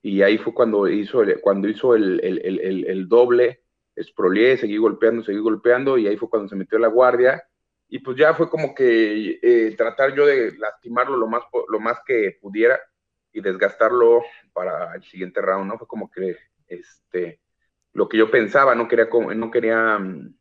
Y 0.06 0.22
ahí 0.22 0.38
fue 0.38 0.54
cuando 0.54 0.86
hizo 0.86 1.22
el, 1.22 1.40
cuando 1.40 1.66
hizo 1.66 1.96
el, 1.96 2.20
el, 2.22 2.84
el, 2.86 3.08
doble, 3.08 3.64
esprolié, 3.96 4.56
seguí 4.56 4.76
golpeando, 4.76 5.25
seguí 5.25 5.38
golpeando, 5.38 5.98
y 5.98 6.06
ahí 6.06 6.16
fue 6.16 6.30
cuando 6.30 6.48
se 6.48 6.54
metió 6.54 6.78
la 6.78 6.86
guardia. 6.86 7.42
Y 7.88 7.98
pues 7.98 8.16
ya 8.16 8.32
fue 8.32 8.48
como 8.48 8.72
que 8.72 9.40
eh, 9.42 9.75
tratar 9.76 10.14
yo 10.14 10.25
de 10.25 10.56
lastimarlo 10.58 11.16
lo 11.16 11.26
más, 11.26 11.42
lo 11.68 11.80
más 11.80 11.98
que 12.06 12.38
pudiera 12.40 12.78
y 13.32 13.40
desgastarlo 13.40 14.22
para 14.52 14.94
el 14.94 15.02
siguiente 15.02 15.40
round, 15.40 15.72
¿no? 15.72 15.76
Fue 15.76 15.88
como 15.88 16.08
que 16.08 16.36
este, 16.68 17.40
lo 17.92 18.08
que 18.08 18.18
yo 18.18 18.30
pensaba, 18.30 18.76
no 18.76 18.86
quería, 18.86 19.08
no 19.34 19.50
quería 19.50 19.98
mm, 19.98 20.36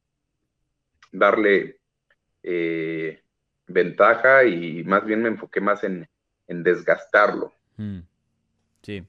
darle 1.11 1.79
eh, 2.43 3.19
ventaja 3.65 4.43
y 4.43 4.83
más 4.83 5.03
bien 5.05 5.23
me 5.23 5.29
enfoqué 5.29 5.59
más 5.59 5.83
en, 5.83 6.07
desgastarlo. 6.47 7.51
Mm, 7.77 8.01
sí. 8.83 9.03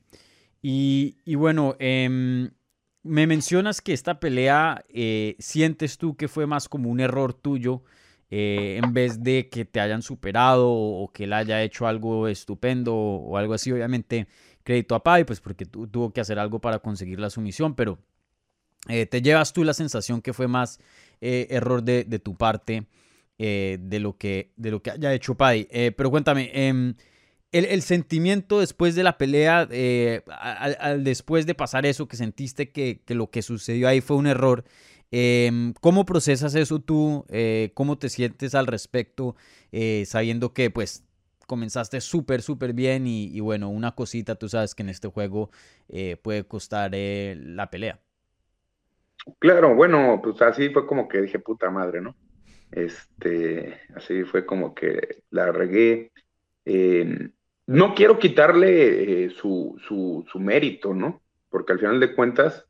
Y, 0.68 1.36
bueno, 1.36 1.76
em, 1.78 2.50
me 3.04 3.28
mencionas 3.28 3.80
que 3.80 3.92
esta 3.92 4.18
pelea 4.18 4.84
eh, 4.88 5.36
sientes 5.38 5.96
tú 5.96 6.16
que 6.16 6.26
fue 6.26 6.48
más 6.48 6.68
como 6.68 6.90
un 6.90 6.98
error 6.98 7.34
tuyo 7.34 7.84
eh, 8.30 8.80
en 8.82 8.92
vez 8.92 9.22
de 9.22 9.48
que 9.48 9.64
te 9.64 9.78
hayan 9.78 10.02
superado 10.02 10.68
o, 10.68 11.12
que 11.12 11.22
él 11.22 11.34
haya 11.34 11.62
hecho 11.62 11.86
algo 11.86 12.26
estupendo 12.26 12.96
o, 12.96 13.36
algo 13.36 13.54
así. 13.54 13.70
Obviamente 13.70 14.26
crédito 14.64 14.96
a 14.96 15.04
Pai, 15.04 15.22
pues 15.24 15.38
porque 15.38 15.66
tuvo 15.66 16.12
que 16.12 16.20
hacer 16.20 16.40
algo 16.40 16.60
para 16.60 16.80
conseguir 16.80 17.20
la 17.20 17.30
sumisión, 17.30 17.76
pero 17.76 18.00
eh, 18.88 19.06
te 19.06 19.22
llevas 19.22 19.52
tú 19.52 19.62
la 19.62 19.72
sensación 19.72 20.20
que 20.20 20.32
fue 20.32 20.48
más 20.48 20.80
error 21.20 21.84
de, 21.84 22.04
tu 22.18 22.36
parte 22.36 22.88
de, 23.38 23.98
lo 24.00 24.18
que, 24.18 24.52
de 24.56 24.72
lo 24.72 24.82
que 24.82 24.90
haya 24.90 25.14
hecho 25.14 25.36
Pai. 25.36 25.68
pero 25.96 26.10
cuéntame, 26.10 26.96
em, 27.58 27.64
el, 27.68 27.82
sentimiento 27.82 28.60
después 28.60 28.94
de 28.94 29.02
la 29.02 29.18
pelea, 29.18 29.68
al, 30.80 31.04
después 31.04 31.46
de 31.46 31.54
pasar 31.54 31.86
eso, 31.86 32.08
que 32.08 32.16
sentiste 32.16 32.70
que, 32.70 33.00
lo 33.08 33.30
que 33.30 33.42
sucedió 33.42 33.88
ahí 33.88 34.00
fue 34.00 34.16
un 34.16 34.26
error, 34.26 34.64
em, 35.10 35.74
¿cómo 35.80 36.04
procesas 36.04 36.54
eso 36.54 36.80
tú? 36.80 37.24
¿Cómo 37.74 37.98
te 37.98 38.08
sientes 38.08 38.54
al 38.54 38.66
respecto? 38.66 39.36
sabiendo 40.06 40.54
que 40.54 40.70
pues 40.70 41.06
comenzaste 41.46 42.00
súper, 42.00 42.42
súper 42.42 42.72
bien 42.72 43.06
y, 43.06 43.40
bueno, 43.40 43.70
una 43.70 43.94
cosita, 43.94 44.34
tú 44.34 44.48
sabes 44.48 44.74
que 44.74 44.82
en 44.82 44.90
este 44.90 45.08
juego 45.08 45.50
eh, 45.88 46.16
puede 46.20 46.44
costar 46.44 46.90
eh, 46.94 47.36
la 47.38 47.70
pelea. 47.70 48.00
Claro, 49.38 49.74
bueno, 49.74 50.20
pues 50.22 50.40
así 50.42 50.68
fue 50.70 50.86
como 50.86 51.08
que 51.08 51.22
dije, 51.22 51.38
puta 51.38 51.70
madre, 51.70 52.00
¿no? 52.00 52.14
Este, 52.70 53.80
así 53.94 54.24
fue 54.24 54.44
como 54.44 54.74
que 54.74 55.22
la 55.30 55.50
regué. 55.52 56.12
No 57.66 57.94
quiero 57.94 58.18
quitarle 58.18 59.24
eh, 59.24 59.30
su, 59.30 59.76
su, 59.86 60.24
su, 60.30 60.38
mérito, 60.38 60.94
¿no? 60.94 61.22
Porque 61.50 61.72
al 61.72 61.80
final 61.80 61.98
de 61.98 62.14
cuentas, 62.14 62.66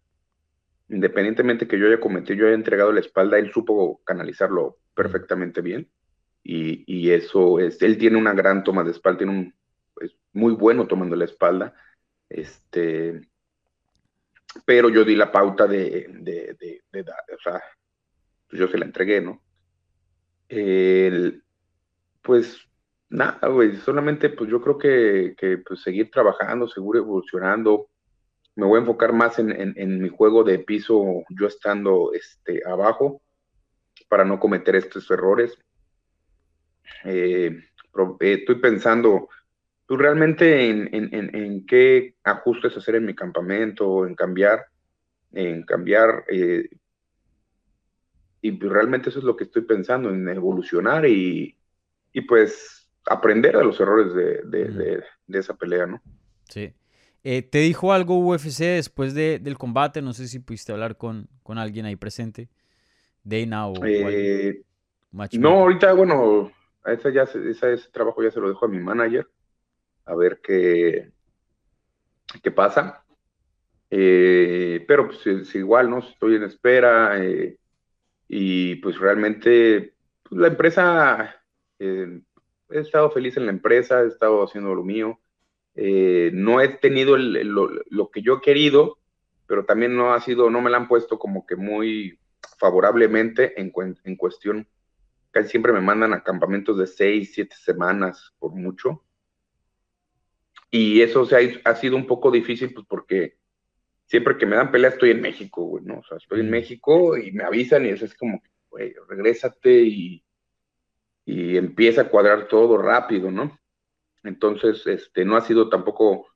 independientemente 0.89 1.69
que 1.69 1.79
yo 1.79 1.87
haya 1.87 2.01
cometido, 2.01 2.39
yo 2.39 2.47
haya 2.47 2.55
entregado 2.55 2.93
la 2.93 3.01
espalda, 3.01 3.39
él 3.39 3.53
supo 3.53 4.01
canalizarlo 4.05 4.79
perfectamente 4.95 5.61
bien 5.61 5.91
y, 6.43 7.11
eso 7.11 7.59
es, 7.59 7.83
él 7.83 7.99
tiene 7.99 8.17
una 8.17 8.33
gran 8.33 8.63
toma 8.63 8.85
de 8.85 8.93
espalda, 8.93 9.19
tiene 9.19 9.33
un, 9.33 9.55
es 10.01 10.17
muy 10.33 10.55
bueno 10.55 10.87
tomando 10.87 11.17
la 11.17 11.25
espalda, 11.25 11.75
este, 12.29 13.29
pero 14.65 14.89
yo 14.89 15.05
di 15.05 15.17
la 15.17 15.33
pauta 15.33 15.67
de, 15.67 16.07
de, 16.21 16.57
de, 16.59 17.01
o 17.01 17.41
sea, 17.43 17.61
pues 18.49 18.61
yo 18.61 18.69
se 18.69 18.79
la 18.79 18.85
entregué, 18.85 19.21
¿no? 19.21 19.43
pues 22.23 22.66
nada, 23.09 23.49
güey, 23.49 23.77
solamente 23.77 24.31
pues 24.31 24.51
yo 24.51 24.61
creo 24.61 24.79
que, 24.79 25.35
que 25.37 25.59
pues, 25.59 25.83
seguir 25.83 26.11
trabajando, 26.11 26.69
seguro 26.69 26.99
evolucionando, 26.99 27.89
me 28.57 28.67
voy 28.67 28.79
a 28.79 28.81
enfocar 28.81 29.13
más 29.13 29.39
en, 29.39 29.53
en, 29.77 30.01
mi 30.01 30.09
juego 30.09 30.43
de 30.43 30.59
piso, 30.59 31.25
yo 31.29 31.47
estando 31.47 32.13
este, 32.15 32.63
abajo, 32.67 33.21
para 34.09 34.25
no 34.25 34.41
cometer 34.41 34.77
estos 34.77 35.11
errores. 35.11 35.59
Eh, 37.05 37.51
eh, 38.21 38.33
estoy 38.33 38.55
pensando, 38.57 39.29
tú 39.87 39.97
realmente 39.97 40.71
en, 40.71 41.67
qué 41.67 42.17
ajustes 42.25 42.77
hacer 42.77 42.97
en 42.97 43.05
mi 43.05 43.15
campamento, 43.15 44.07
en 44.07 44.15
cambiar, 44.15 44.67
en 45.33 45.63
cambiar, 45.65 46.25
eh, 46.29 46.69
y 48.41 48.53
pues 48.53 48.73
realmente 48.73 49.11
eso 49.11 49.19
es 49.19 49.25
lo 49.25 49.37
que 49.37 49.45
estoy 49.45 49.63
pensando, 49.63 50.11
en 50.11 50.29
evolucionar 50.29 51.07
y, 51.07 51.57
pues 52.27 52.86
aprender 53.07 53.57
de 53.57 53.65
los 53.65 53.79
errores 53.81 54.15
de, 54.15 55.03
esa 55.29 55.55
pelea, 55.55 55.87
¿no? 55.87 56.03
Sí. 56.49 56.73
¿Te 57.23 57.59
dijo 57.59 57.93
algo 57.93 58.19
UFC 58.19 58.61
después 58.61 59.15
del 59.15 59.59
combate? 59.59 60.01
No 60.01 60.13
sé 60.13 60.29
si 60.29 60.39
pudiste 60.39 60.73
hablar 60.73 60.97
con, 60.97 61.29
con 61.43 61.59
alguien 61.59 61.87
ahí 61.87 61.97
presente. 61.97 62.49
Dana 63.25 63.67
o... 63.67 63.75
no, 65.33 65.51
ahorita, 65.51 65.93
bueno, 65.95 66.53
ese, 66.85 67.13
ya, 67.13 67.23
ese 67.23 67.79
trabajo 67.93 68.23
ya 68.23 68.31
se 68.31 68.41
lo 68.41 68.49
dejo 68.49 68.67
a 68.67 68.69
mi 68.69 68.79
manager, 68.79 69.27
a 70.05 70.15
ver 70.15 70.41
qué, 70.41 71.11
qué 72.43 72.51
pasa. 72.53 73.05
Eh, 73.91 74.85
pero 74.87 75.07
pues 75.07 75.27
es, 75.27 75.55
igual, 75.55 75.91
¿no? 75.91 75.99
Estoy 75.99 76.37
en 76.37 76.45
espera 76.45 77.23
eh, 77.25 77.59
y 78.29 78.77
pues 78.77 78.99
realmente 78.99 79.95
pues, 80.23 80.41
la 80.41 80.49
empresa, 80.49 81.37
eh, 81.79 82.21
he 82.71 82.81
estado 82.81 83.11
feliz 83.11 83.37
en 83.37 83.47
la 83.47 83.53
empresa, 83.53 84.03
he 84.03 84.09
estado 84.09 84.43
haciendo 84.45 84.75
lo 84.75 84.83
mío. 84.83 85.21
no 85.75 86.61
he 86.61 86.69
tenido 86.69 87.17
lo, 87.17 88.11
que 88.11 88.23
yo 88.23 88.35
he 88.35 88.41
querido, 88.41 88.99
pero 89.47 89.65
también 89.65 89.97
no 89.97 90.13
ha 90.13 90.21
sido, 90.21 90.51
no 90.51 90.61
me 90.61 90.71
la 90.71 90.79
han 90.79 90.89
puesto 90.89 91.19
como 91.19 91.47
que 91.47 91.57
muy 91.57 92.19
favorablemente 92.59 93.61
en, 93.61 93.73
en 94.05 94.17
cuestión 94.17 94.69
casi 95.37 95.51
siempre 95.51 95.73
me 95.73 95.83
mandan 95.83 96.15
a 96.15 96.23
campamentos 96.23 96.79
de 96.79 96.87
seis, 96.87 97.33
siete 97.35 97.55
semanas, 97.57 98.35
por 98.39 98.53
mucho. 98.53 99.05
Y 100.71 101.03
eso 101.03 101.27
se 101.27 101.61
ha, 101.63 101.75
sido 101.77 101.95
un 101.95 102.07
poco 102.07 102.31
difícil, 102.31 102.73
pues 102.73 102.87
porque 102.89 103.37
siempre 104.07 104.39
que 104.39 104.47
me 104.47 104.57
dan 104.57 104.71
pelea 104.71 104.91
estoy 104.91 105.11
en 105.11 105.21
México, 105.21 105.63
güey, 105.65 105.85
¿no? 105.85 105.99
O 105.99 106.05
sea, 106.05 106.17
estoy 106.17 106.41
en 106.41 106.47
Mm. 106.47 106.51
México 106.51 107.19
y 107.19 107.33
me 107.33 107.45
avisan 107.45 107.85
y 107.85 107.91
eso 107.91 108.07
es 108.07 108.15
como, 108.15 108.43
güey, 108.71 108.95
regrésate 109.09 109.83
y, 109.83 110.25
y 111.27 111.57
empieza 111.59 112.03
a 112.03 112.09
cuadrar 112.09 112.49
todo 112.49 112.79
rápido, 112.79 113.31
¿no? 113.31 113.59
Entonces, 114.23 114.87
este, 114.87 115.25
no 115.25 115.37
ha 115.37 115.41
sido 115.43 115.69
tampoco 115.69 116.29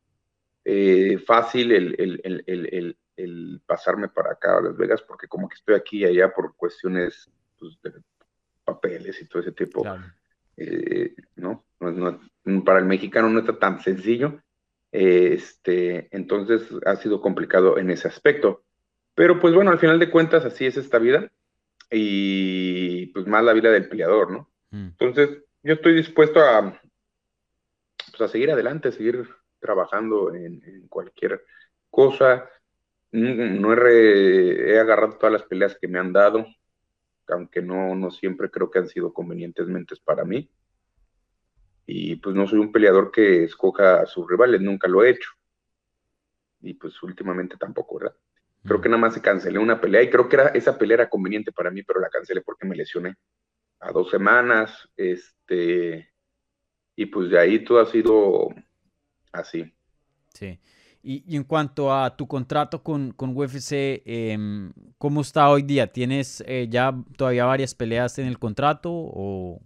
eh, 0.65 1.17
fácil 1.27 1.73
el, 1.73 1.95
el- 1.99 2.21
el- 2.47 2.97
el- 3.17 3.61
pasarme 3.67 4.09
para 4.09 4.33
acá 4.33 4.59
a 4.59 4.61
Las 4.63 4.77
Vegas 4.77 5.01
porque 5.03 5.27
como 5.29 5.49
que 5.49 5.55
estoy 5.55 5.75
aquí 5.75 5.99
y 6.01 6.05
allá 6.05 6.33
por 6.35 6.55
cuestiones 6.57 7.31
pues, 7.59 7.79
de 7.83 7.93
papeles 8.65 9.21
y 9.23 9.27
todo 9.27 9.41
ese 9.43 9.53
tipo 9.53 9.83
Claro. 9.83 10.03
eh, 10.57 11.15
¿no? 11.37 11.65
No- 11.81 12.21
no- 12.45 12.65
para 12.65 12.79
el 12.81 12.85
mexicano 12.87 13.29
no 13.31 13.41
está 13.41 13.59
tan 13.59 13.81
sencillo. 13.81 14.43
eh, 14.93 15.35
Este, 15.35 16.09
entonces 16.15 16.63
ha 16.85 16.97
sido 16.97 17.21
complicado 17.21 17.79
en 17.79 17.91
ese 17.91 18.09
aspecto. 18.09 18.65
Pero 19.15 19.39
pues 19.41 19.55
bueno, 19.55 19.71
al 19.71 19.79
final 19.79 19.99
de 19.99 20.11
cuentas 20.11 20.45
así 20.45 20.67
es 20.67 20.77
esta 20.77 20.99
vida 20.99 21.31
y 21.91 23.07
pues 23.07 23.27
más 23.27 23.45
la 23.45 23.53
vida 23.53 23.71
del 23.71 23.89
peleador, 23.89 24.31
¿no? 24.31 24.50
Mm. 24.71 24.89
Entonces 24.99 25.45
yo 25.63 25.75
estoy 25.75 25.95
dispuesto 25.95 26.41
a, 26.41 26.81
pues, 28.11 28.21
a 28.21 28.29
seguir 28.29 28.51
adelante, 28.51 28.89
a 28.89 28.93
seguir 28.93 29.29
trabajando 29.59 30.35
en, 30.35 30.63
en 30.65 30.89
cualquier 30.89 31.45
cosa. 31.91 32.49
No, 33.13 33.35
no 33.35 33.73
he, 33.73 33.77
re- 33.77 34.73
he 34.73 34.79
agarrado 34.79 35.17
todas 35.19 35.33
las 35.33 35.43
peleas 35.45 35.77
que 35.81 35.89
me 35.89 35.99
han 35.99 36.13
dado, 36.13 36.47
aunque 37.29 37.61
no, 37.63 37.95
no 37.95 38.11
siempre 38.11 38.51
creo 38.51 38.71
que 38.71 38.79
han 38.79 38.89
sido 38.89 39.13
convenientemente 39.13 39.95
para 40.05 40.25
mí. 40.25 40.51
Y 41.87 42.17
pues 42.17 42.37
no 42.37 42.47
soy 42.47 42.61
un 42.61 42.71
peleador 42.71 43.11
que 43.11 43.43
escoja 43.45 44.01
a 44.01 44.07
sus 44.07 44.29
rivales, 44.29 44.61
nunca 44.61 44.87
lo 44.87 45.03
he 45.03 45.11
hecho. 45.11 45.31
Y 46.61 46.75
pues 46.75 47.03
últimamente 47.03 47.57
tampoco, 47.57 47.99
¿verdad? 47.99 48.17
Creo 48.63 48.79
Mm. 48.79 48.83
que 48.83 48.89
nada 48.91 49.01
más 49.01 49.15
se 49.15 49.23
cancelé 49.23 49.59
una 49.59 49.81
pelea 49.81 50.03
y 50.03 50.11
creo 50.11 50.29
que 50.29 50.37
era, 50.37 50.49
esa 50.49 50.79
pelea 50.79 50.95
era 50.97 51.09
conveniente 51.09 51.51
para 51.51 51.71
mí, 51.71 51.83
pero 51.83 51.99
la 51.99 52.11
cancelé 52.11 52.43
porque 52.43 52.67
me 52.67 52.77
lesioné 52.77 53.17
a 53.81 53.93
dos 53.93 54.11
semanas. 54.11 54.89
Este, 54.97 56.11
y 56.97 57.07
pues 57.07 57.31
de 57.31 57.39
ahí 57.39 57.65
todo 57.65 57.81
ha 57.81 57.87
sido 57.87 58.49
así. 59.33 59.73
Sí. 60.35 60.59
Y, 61.03 61.25
y 61.27 61.37
en 61.37 61.45
cuanto 61.45 61.95
a 61.95 62.15
tu 62.15 62.29
contrato 62.29 62.83
con, 62.83 63.13
con 63.13 63.35
UFC, 63.35 64.03
em, 64.05 64.71
¿cómo 64.99 65.23
está 65.23 65.49
hoy 65.49 65.63
día? 65.63 65.87
¿Tienes 65.87 66.45
eh, 66.47 66.67
ya 66.69 66.95
todavía 67.17 67.47
varias 67.47 67.75
peleas 67.75 68.19
en 68.19 68.27
el 68.27 68.39
contrato 68.39 68.91
o, 68.93 69.63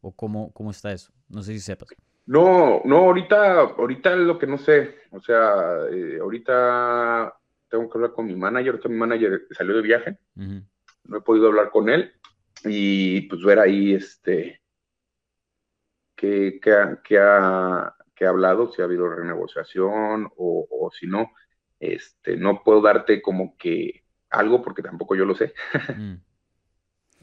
o 0.00 0.12
cómo, 0.12 0.52
cómo 0.52 0.70
está 0.70 0.92
eso? 0.92 1.12
No 1.28 1.42
sé 1.42 1.52
si 1.54 1.60
sepas. 1.60 1.88
No, 2.26 2.82
no, 2.84 2.96
ahorita, 2.98 3.60
ahorita 3.76 4.12
es 4.12 4.18
lo 4.18 4.38
que 4.38 4.46
no 4.46 4.58
sé. 4.58 4.98
O 5.10 5.20
sea, 5.20 5.80
eh, 5.90 6.18
ahorita 6.20 7.34
tengo 7.68 7.90
que 7.90 7.98
hablar 7.98 8.12
con 8.12 8.26
mi 8.26 8.36
manager. 8.36 8.72
Ahorita 8.72 8.88
mi 8.88 8.96
manager 8.96 9.46
salió 9.50 9.74
de 9.74 9.82
viaje, 9.82 10.18
no 10.36 11.16
he 11.16 11.20
podido 11.22 11.48
hablar 11.48 11.70
con 11.70 11.88
él 11.88 12.12
y 12.64 13.22
pues 13.22 13.42
ver 13.42 13.58
ahí 13.58 13.94
este 13.94 14.60
qué, 16.16 16.58
qué 16.62 16.72
ha, 16.72 17.00
qué 17.02 17.18
ha- 17.18 17.94
qué 18.14 18.26
ha 18.26 18.30
hablado, 18.30 18.72
si 18.72 18.82
ha 18.82 18.84
habido 18.84 19.08
renegociación 19.08 20.28
o, 20.36 20.66
o 20.70 20.90
si 20.90 21.06
no. 21.06 21.30
Este, 21.78 22.36
no 22.36 22.64
puedo 22.64 22.80
darte 22.82 23.22
como 23.22 23.56
que 23.56 24.02
algo 24.30 24.60
porque 24.62 24.82
tampoco 24.82 25.14
yo 25.14 25.24
lo 25.24 25.34
sé. 25.36 25.54
Mm, 25.96 26.14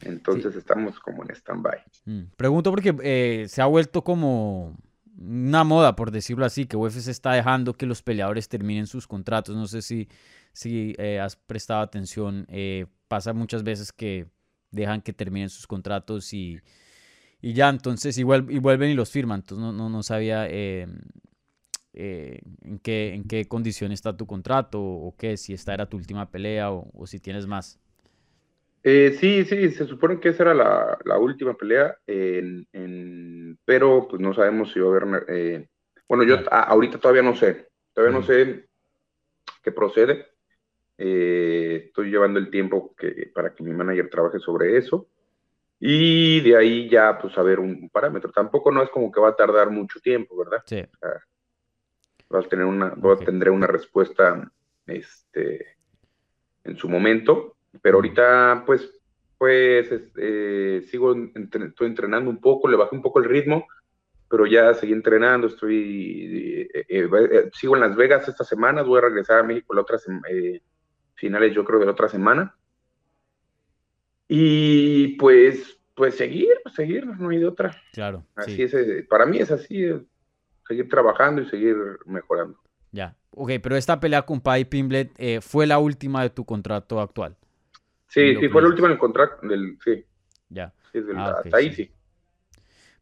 Entonces 0.02 0.54
estamos 0.56 0.98
como 1.00 1.22
en 1.22 1.30
stand-by. 1.34 1.78
mm. 2.06 2.22
Pregunto 2.36 2.70
porque 2.70 2.94
eh, 3.02 3.46
se 3.48 3.62
ha 3.62 3.66
vuelto 3.66 4.02
como 4.02 4.76
una 5.18 5.64
moda, 5.64 5.96
por 5.96 6.10
decirlo 6.10 6.44
así, 6.44 6.66
que 6.66 6.76
UFC 6.76 7.10
está 7.10 7.32
dejando 7.32 7.74
que 7.74 7.86
los 7.86 8.02
peleadores 8.02 8.48
terminen 8.48 8.86
sus 8.86 9.06
contratos. 9.06 9.56
No 9.56 9.66
sé 9.66 9.80
si, 9.82 10.08
si 10.52 10.94
eh, 10.98 11.20
has 11.20 11.36
prestado 11.36 11.80
atención. 11.80 12.46
eh, 12.50 12.86
pasa 13.08 13.32
muchas 13.32 13.62
veces 13.62 13.92
que 13.92 14.26
dejan 14.76 15.02
que 15.02 15.12
terminen 15.14 15.50
sus 15.50 15.66
contratos 15.66 16.32
y, 16.34 16.60
y 17.42 17.54
ya, 17.54 17.68
entonces, 17.70 18.18
y, 18.18 18.24
vuel- 18.24 18.50
y 18.52 18.58
vuelven 18.60 18.90
y 18.90 18.94
los 18.94 19.10
firman. 19.10 19.40
Entonces, 19.40 19.62
no, 19.64 19.72
no, 19.72 19.90
no 19.90 20.02
sabía 20.04 20.46
eh, 20.48 20.86
eh, 21.92 22.40
en, 22.62 22.78
qué, 22.78 23.14
en 23.14 23.24
qué 23.24 23.46
condición 23.48 23.92
está 23.92 24.16
tu 24.16 24.26
contrato 24.26 24.80
o, 24.82 25.16
qué, 25.16 25.36
si 25.36 25.52
esta 25.54 25.74
era 25.74 25.88
tu 25.88 25.96
última 25.96 26.30
pelea 26.30 26.70
o, 26.72 26.90
o 26.94 27.06
si 27.06 27.18
tienes 27.20 27.46
más. 27.46 27.78
Eh, 28.82 29.16
sí, 29.18 29.44
sí, 29.44 29.70
se 29.72 29.86
supone 29.86 30.20
que 30.20 30.28
esa 30.28 30.44
era 30.44 30.54
la, 30.54 30.98
la 31.04 31.18
última 31.18 31.54
pelea, 31.54 31.96
en- 32.06 32.66
en- 32.72 33.58
pero 33.64 34.06
pues 34.08 34.20
no 34.22 34.32
sabemos 34.34 34.72
si 34.72 34.78
va 34.80 34.86
a 34.94 34.96
haber... 34.96 35.24
eh, 35.28 35.68
bueno, 36.08 36.22
yo 36.24 36.36
a- 36.50 36.62
ahorita 36.62 36.98
todavía 36.98 37.22
no 37.22 37.34
sé, 37.34 37.68
todavía 37.92 38.16
no 38.18 38.24
Ujú. 38.24 38.26
sé 38.26 38.68
qué 39.62 39.72
procede. 39.72 40.26
Eh, 40.98 41.84
estoy 41.86 42.10
llevando 42.10 42.38
el 42.38 42.50
tiempo 42.50 42.94
que, 42.96 43.30
para 43.34 43.54
que 43.54 43.62
mi 43.62 43.72
manager 43.72 44.08
trabaje 44.08 44.38
sobre 44.38 44.76
eso 44.78 45.08
y 45.78 46.40
de 46.40 46.56
ahí 46.56 46.88
ya 46.88 47.18
pues 47.18 47.36
a 47.36 47.42
ver 47.42 47.60
un 47.60 47.90
parámetro. 47.90 48.32
Tampoco 48.32 48.70
no 48.72 48.82
es 48.82 48.88
como 48.90 49.12
que 49.12 49.20
va 49.20 49.28
a 49.28 49.36
tardar 49.36 49.70
mucho 49.70 50.00
tiempo, 50.00 50.36
¿verdad? 50.38 50.62
Sí. 50.64 50.82
va 52.34 52.40
a 52.40 52.42
tener 52.42 52.64
una, 52.64 52.90
va 52.90 53.10
a 53.10 53.14
Ok. 53.14 53.24
tendré 53.24 53.50
una 53.50 53.66
respuesta 53.66 54.50
este, 54.86 55.76
en 56.64 56.76
su 56.76 56.88
momento, 56.88 57.56
pero 57.82 57.98
ahorita 57.98 58.64
pues, 58.66 58.90
pues 59.38 59.90
este, 59.92 60.82
sigo, 60.82 61.12
entre- 61.12 61.66
estoy 61.66 61.88
entrenando 61.88 62.30
un 62.30 62.40
poco, 62.40 62.68
le 62.68 62.76
bajé 62.76 62.96
un 62.96 63.02
poco 63.02 63.18
el 63.20 63.26
ritmo, 63.26 63.66
pero 64.28 64.46
ya 64.46 64.74
seguí 64.74 64.92
entrenando, 64.92 65.46
estoy, 65.46 66.68
eh, 66.72 66.84
eh, 66.88 67.08
eh, 67.12 67.50
sigo 67.52 67.76
en 67.76 67.82
Las 67.82 67.94
Vegas 67.96 68.26
esta 68.28 68.44
semana, 68.44 68.82
voy 68.82 68.98
a 68.98 69.02
regresar 69.02 69.40
a 69.40 69.42
México 69.44 69.74
la 69.74 69.82
otra 69.82 69.98
sem- 69.98 70.22
eh, 70.28 70.62
finales 71.16 71.54
yo 71.54 71.64
creo 71.64 71.80
de 71.80 71.86
la 71.86 71.92
otra 71.92 72.08
semana. 72.08 72.54
Y 74.28 75.16
pues, 75.16 75.78
pues 75.94 76.16
seguir, 76.16 76.48
seguir, 76.74 77.06
no 77.06 77.28
hay 77.30 77.38
de 77.38 77.46
otra. 77.46 77.82
Claro. 77.92 78.24
Así 78.34 78.56
sí. 78.56 78.62
es, 78.62 78.74
eh, 78.74 79.06
para 79.08 79.26
mí 79.26 79.38
es 79.38 79.50
así, 79.50 79.84
eh, 79.84 80.00
seguir 80.66 80.88
trabajando 80.88 81.42
y 81.42 81.46
seguir 81.46 81.76
mejorando. 82.06 82.58
Ya. 82.92 83.16
Ok, 83.30 83.52
pero 83.62 83.76
esta 83.76 84.00
pelea 84.00 84.22
con 84.22 84.40
Paddy 84.40 84.64
Pimblet 84.64 85.12
eh, 85.18 85.40
fue 85.40 85.66
la 85.66 85.78
última 85.78 86.22
de 86.22 86.30
tu 86.30 86.44
contrato 86.44 87.00
actual. 87.00 87.36
Sí, 88.08 88.34
sí, 88.36 88.48
fue 88.48 88.60
el 88.62 88.66
dices. 88.66 88.70
último 88.70 88.86
en 88.86 88.92
el 88.92 88.98
contrato, 88.98 89.46
del, 89.46 89.78
sí, 89.84 90.04
Ya. 90.48 90.72
sí, 90.92 91.00
del- 91.00 91.16
Ah, 91.16 91.30
ok, 91.40 91.44
hasta 91.44 91.56
ahí 91.58 91.70
sí. 91.70 91.84
sí. 91.84 91.92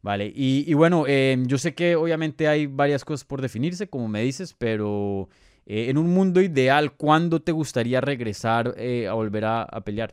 Vale, 0.01 0.31
y, 0.35 0.63
y 0.67 0.73
bueno, 0.75 1.05
eh, 1.07 1.35
yo 1.47 1.57
sé 1.57 1.73
que 1.73 1.95
obviamente 1.95 2.47
hay 2.47 2.67
varias 2.67 3.03
cosas 3.03 3.25
por 3.25 3.41
definirse, 3.41 3.89
como 3.89 4.07
me 4.07 4.21
dices, 4.21 4.53
pero 4.53 5.29
eh, 5.65 5.89
en 5.89 5.97
un 5.97 6.13
mundo 6.13 6.41
ideal, 6.41 6.93
¿cuándo 6.95 7.41
te 7.41 7.51
gustaría 7.51 7.99
regresar 8.01 8.75
eh, 8.77 9.07
a 9.07 9.13
volver 9.13 9.45
a, 9.45 9.63
a 9.63 9.81
pelear? 9.81 10.11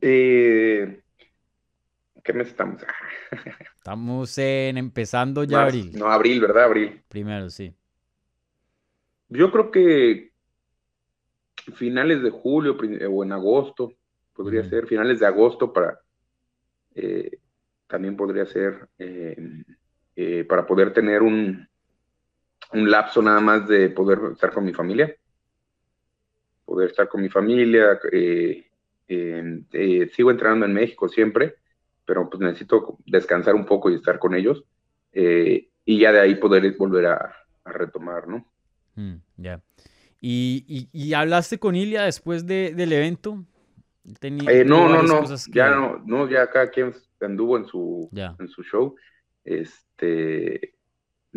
Eh, 0.00 1.00
¿qué 2.22 2.32
mes 2.32 2.48
estamos? 2.48 2.82
Estamos 3.76 4.36
en 4.38 4.78
empezando 4.78 5.44
ya 5.44 5.62
abril, 5.62 5.92
No, 5.96 6.06
abril, 6.06 6.40
¿verdad? 6.40 6.64
Abril. 6.64 7.02
primero, 7.08 7.48
sí. 7.50 7.72
Yo 9.28 9.50
creo 9.52 9.70
que 9.70 10.32
finales 11.74 12.22
de 12.22 12.30
julio 12.30 12.76
o 13.10 13.24
en 13.24 13.32
agosto, 13.32 13.92
podría 14.34 14.64
ser, 14.64 14.86
finales 14.86 15.20
de 15.20 15.26
agosto 15.26 15.72
para, 15.72 16.00
también 17.86 18.16
podría 18.16 18.44
ser, 18.46 18.88
para 20.48 20.66
poder 20.66 20.92
tener 20.92 21.22
un, 21.22 21.68
un 22.76 22.90
lapso 22.90 23.22
nada 23.22 23.40
más 23.40 23.66
de 23.68 23.90
poder 23.90 24.18
estar 24.32 24.52
con 24.52 24.64
mi 24.64 24.72
familia, 24.72 25.14
poder 26.64 26.90
estar 26.90 27.08
con 27.08 27.22
mi 27.22 27.28
familia, 27.28 27.98
eh, 28.12 28.66
eh, 29.08 29.62
eh, 29.72 30.10
sigo 30.14 30.30
entrenando 30.30 30.66
en 30.66 30.74
México 30.74 31.08
siempre, 31.08 31.56
pero 32.04 32.28
pues 32.28 32.40
necesito 32.40 32.98
descansar 33.06 33.54
un 33.54 33.64
poco 33.66 33.90
y 33.90 33.94
estar 33.94 34.18
con 34.18 34.34
ellos, 34.34 34.64
eh, 35.12 35.68
y 35.84 35.98
ya 36.00 36.12
de 36.12 36.20
ahí 36.20 36.34
poder 36.36 36.74
volver 36.76 37.06
a, 37.06 37.34
a 37.64 37.72
retomar, 37.72 38.26
¿no? 38.28 38.46
Mm, 38.96 39.14
ya. 39.36 39.62
¿Y, 40.20 40.64
y, 40.66 40.88
y 40.92 41.12
hablaste 41.14 41.58
con 41.58 41.76
Ilia 41.76 42.02
después 42.02 42.46
de- 42.46 42.72
del 42.74 42.92
evento? 42.92 43.44
Teni- 44.20 44.48
Eh, 44.48 44.64
no, 44.64 44.88
no, 44.88 45.02
no, 45.02 45.24
ya 45.52 45.70
no, 45.70 46.02
no, 46.04 46.28
ya 46.28 46.48
cada 46.50 46.70
quien 46.70 46.94
anduvo 47.20 47.56
en 47.58 47.66
su, 47.66 48.08
en 48.38 48.48
su 48.48 48.62
show. 48.62 48.96
Este, 49.44 50.75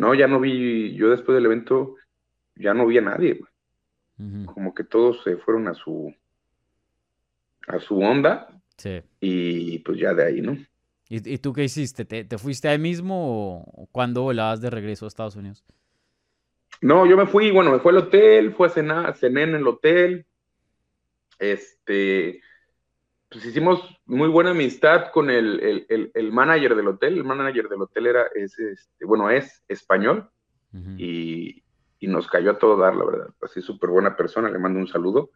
no, 0.00 0.14
ya 0.14 0.26
no 0.26 0.40
vi, 0.40 0.94
yo 0.94 1.10
después 1.10 1.36
del 1.36 1.44
evento 1.46 1.94
ya 2.56 2.72
no 2.74 2.86
vi 2.86 2.98
a 2.98 3.02
nadie, 3.02 3.34
güey. 3.34 4.44
Como 4.46 4.74
que 4.74 4.84
todos 4.84 5.22
se 5.22 5.36
fueron 5.36 5.66
a 5.68 5.74
su, 5.74 6.14
a 7.68 7.78
su 7.80 7.98
onda 8.00 8.48
Sí. 8.76 9.00
y 9.20 9.78
pues 9.80 9.98
ya 9.98 10.12
de 10.14 10.24
ahí, 10.24 10.40
¿no? 10.40 10.52
¿Y, 11.08 11.34
y 11.34 11.38
tú 11.38 11.52
qué 11.52 11.64
hiciste? 11.64 12.04
¿Te, 12.04 12.24
te 12.24 12.38
fuiste 12.38 12.68
ahí 12.68 12.78
mismo 12.78 13.14
o, 13.14 13.82
o 13.82 13.86
cuándo 13.92 14.22
volabas 14.22 14.60
de 14.60 14.70
regreso 14.70 15.04
a 15.04 15.08
Estados 15.08 15.36
Unidos? 15.36 15.64
No, 16.82 17.04
yo 17.06 17.16
me 17.16 17.26
fui, 17.26 17.50
bueno, 17.50 17.72
me 17.72 17.78
fui 17.78 17.90
al 17.90 17.98
hotel, 17.98 18.52
fui 18.54 18.66
a 18.66 18.70
cenar, 18.70 19.16
cené 19.16 19.42
en 19.42 19.54
el 19.56 19.66
hotel, 19.66 20.24
este, 21.38 22.40
pues 23.30 23.44
hicimos 23.44 23.80
muy 24.06 24.28
buena 24.28 24.50
amistad 24.50 25.12
con 25.12 25.30
el, 25.30 25.60
el, 25.60 25.86
el, 25.88 26.10
el 26.14 26.32
manager 26.32 26.74
del 26.74 26.88
hotel, 26.88 27.16
el 27.16 27.24
manager 27.24 27.68
del 27.68 27.82
hotel 27.82 28.06
era, 28.08 28.26
es, 28.34 28.58
este, 28.58 29.04
bueno, 29.04 29.30
es 29.30 29.62
español, 29.68 30.28
y, 30.96 31.62
y 31.98 32.06
nos 32.06 32.28
cayó 32.28 32.52
a 32.52 32.58
todo 32.58 32.76
dar, 32.76 32.94
la 32.94 33.04
verdad. 33.04 33.28
Así 33.40 33.60
súper 33.60 33.90
buena 33.90 34.16
persona, 34.16 34.50
le 34.50 34.58
mando 34.58 34.78
un 34.78 34.88
saludo. 34.88 35.30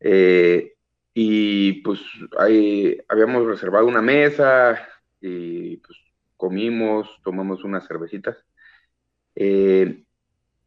Eh, 0.00 0.74
y 1.12 1.82
pues 1.82 2.00
ahí 2.38 2.98
habíamos 3.08 3.46
reservado 3.46 3.86
una 3.86 4.00
mesa 4.00 4.88
y 5.20 5.76
pues 5.78 5.98
comimos, 6.36 7.20
tomamos 7.22 7.64
unas 7.64 7.86
cervecitas. 7.86 8.36
Eh, 9.34 10.04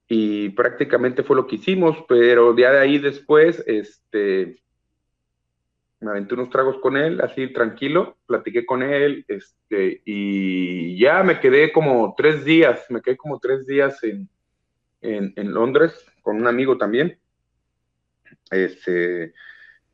y 0.07 0.49
prácticamente 0.49 1.23
fue 1.23 1.35
lo 1.35 1.47
que 1.47 1.55
hicimos, 1.55 1.97
pero 2.07 2.55
ya 2.55 2.71
de 2.71 2.79
ahí 2.79 2.99
después, 2.99 3.63
este, 3.65 4.61
me 6.01 6.09
aventé 6.09 6.33
unos 6.33 6.49
tragos 6.49 6.77
con 6.79 6.97
él, 6.97 7.21
así 7.21 7.53
tranquilo, 7.53 8.17
platiqué 8.25 8.65
con 8.65 8.81
él, 8.81 9.23
este, 9.27 10.01
y 10.03 10.99
ya 10.99 11.21
me 11.21 11.39
quedé 11.39 11.71
como 11.71 12.15
tres 12.17 12.43
días, 12.43 12.85
me 12.89 13.01
quedé 13.01 13.15
como 13.15 13.39
tres 13.39 13.67
días 13.67 14.03
en, 14.03 14.27
en, 15.01 15.53
Londres 15.53 15.93
con 16.23 16.37
un 16.37 16.47
amigo 16.47 16.77
también. 16.77 17.19
Este, 18.49 19.33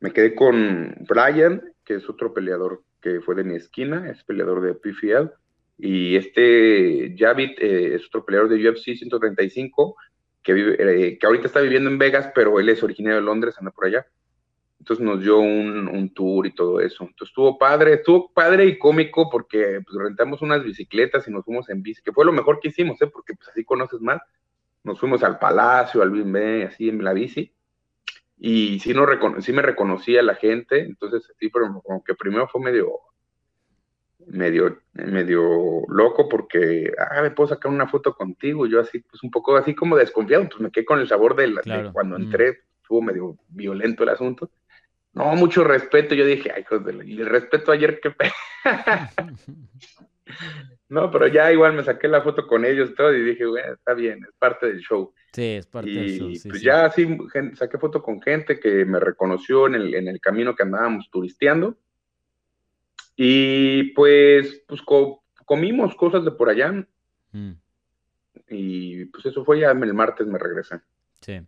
me 0.00 0.10
quedé 0.12 0.34
con 0.34 0.96
Brian, 1.06 1.62
que 1.84 1.96
es 1.96 2.08
otro 2.08 2.32
peleador 2.32 2.82
que 3.02 3.20
fue 3.20 3.34
de 3.34 3.44
mi 3.44 3.56
esquina, 3.56 4.10
es 4.10 4.24
peleador 4.24 4.62
de 4.62 4.74
PFL, 4.74 5.30
y 5.76 6.16
este 6.16 7.14
Javid 7.16 7.50
eh, 7.58 7.94
es 7.96 8.06
otro 8.06 8.24
peleador 8.24 8.48
de 8.48 8.66
UFC 8.66 8.96
135, 8.96 9.94
que, 10.42 10.52
vive, 10.54 10.76
eh, 10.78 11.18
que 11.18 11.26
ahorita 11.26 11.46
está 11.46 11.60
viviendo 11.60 11.90
en 11.90 11.98
Vegas, 11.98 12.32
pero 12.34 12.58
él 12.58 12.70
es 12.70 12.82
originario 12.82 13.16
de 13.16 13.26
Londres, 13.26 13.56
anda 13.58 13.72
por 13.72 13.84
allá. 13.84 14.06
Entonces 14.78 15.04
nos 15.04 15.20
dio 15.20 15.38
un, 15.38 16.12
tour 16.14 16.46
y 16.46 16.54
todo 16.54 16.80
eso. 16.80 17.04
Entonces 17.04 17.28
estuvo 17.28 17.58
padre, 17.58 17.94
estuvo 17.94 18.32
padre 18.32 18.66
y 18.66 18.78
cómico 18.78 19.28
porque 19.30 19.80
pues, 19.84 19.96
rentamos 19.98 20.40
unas 20.40 20.62
bicicletas 20.62 21.26
y 21.28 21.30
nos 21.30 21.44
fuimos 21.44 21.68
en 21.68 21.82
bici, 21.82 22.02
que 22.02 22.12
fue 22.12 22.24
lo 22.24 22.32
mejor 22.32 22.60
que 22.60 22.68
hicimos, 22.68 23.00
¿eh? 23.02 23.08
porque 23.08 23.34
pues, 23.34 23.48
así 23.48 23.64
conoces 23.64 24.00
más. 24.00 24.20
Nos 24.84 24.98
fuimos 25.00 25.22
al 25.22 25.38
Palacio, 25.38 26.00
al 26.00 26.10
Bimbe, 26.10 26.64
así 26.64 26.88
en 26.88 27.02
la 27.02 27.12
bici. 27.12 27.52
Y 28.38 28.78
sí, 28.78 28.94
no 28.94 29.04
sí 29.40 29.52
me 29.52 29.62
reconocía 29.62 30.22
la 30.22 30.36
gente, 30.36 30.80
entonces 30.80 31.32
sí, 31.40 31.50
pero 31.50 31.82
como 31.82 32.04
que 32.04 32.14
primero 32.14 32.46
fue 32.46 32.60
medio, 32.60 33.00
medio, 34.28 34.78
medio 34.92 35.82
loco 35.88 36.28
porque, 36.28 36.92
ah, 36.98 37.20
me 37.22 37.32
puedo 37.32 37.48
sacar 37.48 37.72
una 37.72 37.88
foto 37.88 38.14
contigo. 38.14 38.66
yo 38.66 38.80
así, 38.80 39.00
pues 39.00 39.24
un 39.24 39.32
poco 39.32 39.56
así 39.56 39.74
como 39.74 39.96
desconfiado, 39.96 40.48
pues 40.48 40.60
me 40.60 40.70
quedé 40.70 40.84
con 40.84 41.00
el 41.00 41.08
sabor 41.08 41.34
de, 41.34 41.48
de 41.48 41.90
cuando 41.92 42.16
mm. 42.16 42.22
entré, 42.22 42.60
estuvo 42.80 43.02
medio 43.02 43.36
violento 43.48 44.04
el 44.04 44.10
asunto. 44.10 44.50
No, 45.12 45.34
mucho 45.34 45.64
respeto. 45.64 46.14
Yo 46.14 46.24
dije, 46.24 46.52
ay, 46.54 46.64
y 47.04 47.20
el 47.20 47.26
respeto 47.26 47.72
ayer 47.72 48.00
que. 48.00 48.14
no, 50.88 51.10
pero 51.10 51.26
ya 51.26 51.52
igual 51.52 51.74
me 51.74 51.84
saqué 51.84 52.08
la 52.08 52.22
foto 52.22 52.46
con 52.46 52.64
ellos 52.64 52.94
todo 52.94 53.14
y 53.14 53.22
dije, 53.22 53.46
bueno, 53.46 53.74
está 53.74 53.94
bien, 53.94 54.24
es 54.24 54.34
parte 54.38 54.66
del 54.66 54.80
show. 54.80 55.12
Sí, 55.32 55.54
es 55.54 55.66
parte 55.66 55.90
del 55.90 56.18
show. 56.18 56.50
pues 56.50 56.62
ya 56.62 56.86
así 56.86 57.18
saqué 57.54 57.78
foto 57.78 58.02
con 58.02 58.20
gente 58.20 58.60
que 58.60 58.84
me 58.84 59.00
reconoció 59.00 59.66
en 59.66 59.74
el, 59.74 59.94
en 59.94 60.08
el 60.08 60.20
camino 60.20 60.54
que 60.54 60.62
andábamos 60.62 61.10
turisteando. 61.10 61.76
Y 63.16 63.92
pues, 63.94 64.62
pues 64.68 64.80
comimos 65.44 65.94
cosas 65.96 66.24
de 66.24 66.30
por 66.30 66.48
allá. 66.48 66.86
Mm. 67.32 67.52
Y 68.50 69.04
pues 69.06 69.26
eso 69.26 69.44
fue 69.44 69.60
ya 69.60 69.72
el 69.72 69.94
martes 69.94 70.26
me 70.26 70.38
regresé. 70.38 70.80
Sí 71.20 71.40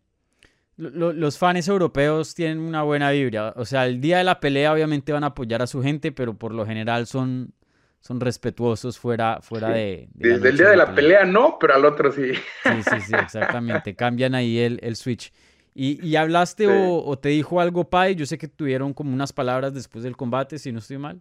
los 0.80 1.38
fans 1.38 1.68
europeos 1.68 2.34
tienen 2.34 2.58
una 2.58 2.82
buena 2.82 3.10
vibra. 3.10 3.52
O 3.56 3.64
sea, 3.64 3.86
el 3.86 4.00
día 4.00 4.18
de 4.18 4.24
la 4.24 4.40
pelea 4.40 4.72
obviamente 4.72 5.12
van 5.12 5.24
a 5.24 5.28
apoyar 5.28 5.60
a 5.62 5.66
su 5.66 5.82
gente, 5.82 6.10
pero 6.10 6.34
por 6.34 6.52
lo 6.52 6.64
general 6.64 7.06
son, 7.06 7.52
son 8.00 8.18
respetuosos 8.20 8.98
fuera, 8.98 9.40
fuera 9.42 9.70
de, 9.70 10.08
Desde 10.14 10.48
el 10.48 10.56
día 10.56 10.70
de 10.70 10.76
la 10.76 10.94
pelea. 10.94 11.24
no, 11.24 11.58
pero 11.60 11.74
al 11.74 11.84
otro 11.84 12.10
sí. 12.10 12.32
Sí, 12.32 12.82
sí, 12.82 13.00
sí, 13.06 13.12
exactamente. 13.14 13.94
Cambian 13.94 14.34
ahí 14.34 14.58
el, 14.58 14.80
el 14.82 14.96
switch. 14.96 15.32
¿Y, 15.74 16.04
y 16.04 16.16
hablaste 16.16 16.66
o, 16.68 17.18
te 17.18 17.28
dijo 17.28 17.60
algo 17.60 17.88
Pai? 17.88 18.14
Yo 18.14 18.26
sé 18.26 18.38
que 18.38 18.48
tuvieron 18.48 18.92
como 18.92 19.12
unas 19.12 19.32
palabras 19.32 19.74
después 19.74 20.02
del 20.02 20.16
combate, 20.16 20.58
si 20.58 20.72
no 20.72 20.78
estoy 20.78 20.98
mal. 20.98 21.20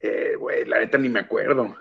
Eh, 0.00 0.34
güey, 0.38 0.64
la 0.64 0.80
neta 0.80 0.98
ni 0.98 1.08
me 1.08 1.20
acuerdo. 1.20 1.74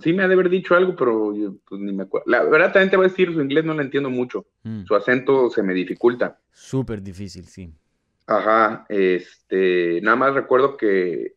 Sí 0.00 0.12
me 0.12 0.22
ha 0.22 0.28
de 0.28 0.34
haber 0.34 0.48
dicho 0.48 0.76
algo, 0.76 0.94
pero 0.94 1.34
pues, 1.68 1.80
ni 1.80 1.92
me 1.92 2.04
acuerdo. 2.04 2.30
La 2.30 2.44
verdad 2.44 2.72
también 2.72 2.90
te 2.90 2.96
voy 2.96 3.06
a 3.06 3.08
decir, 3.08 3.32
su 3.32 3.40
inglés 3.40 3.64
no 3.64 3.74
lo 3.74 3.82
entiendo 3.82 4.08
mucho. 4.08 4.46
Mm. 4.62 4.84
Su 4.84 4.94
acento 4.94 5.50
se 5.50 5.64
me 5.64 5.74
dificulta. 5.74 6.38
Súper 6.52 7.02
difícil, 7.02 7.46
sí. 7.46 7.72
Ajá, 8.26 8.86
este, 8.88 10.00
nada 10.00 10.16
más 10.16 10.34
recuerdo 10.34 10.76
que, 10.76 11.34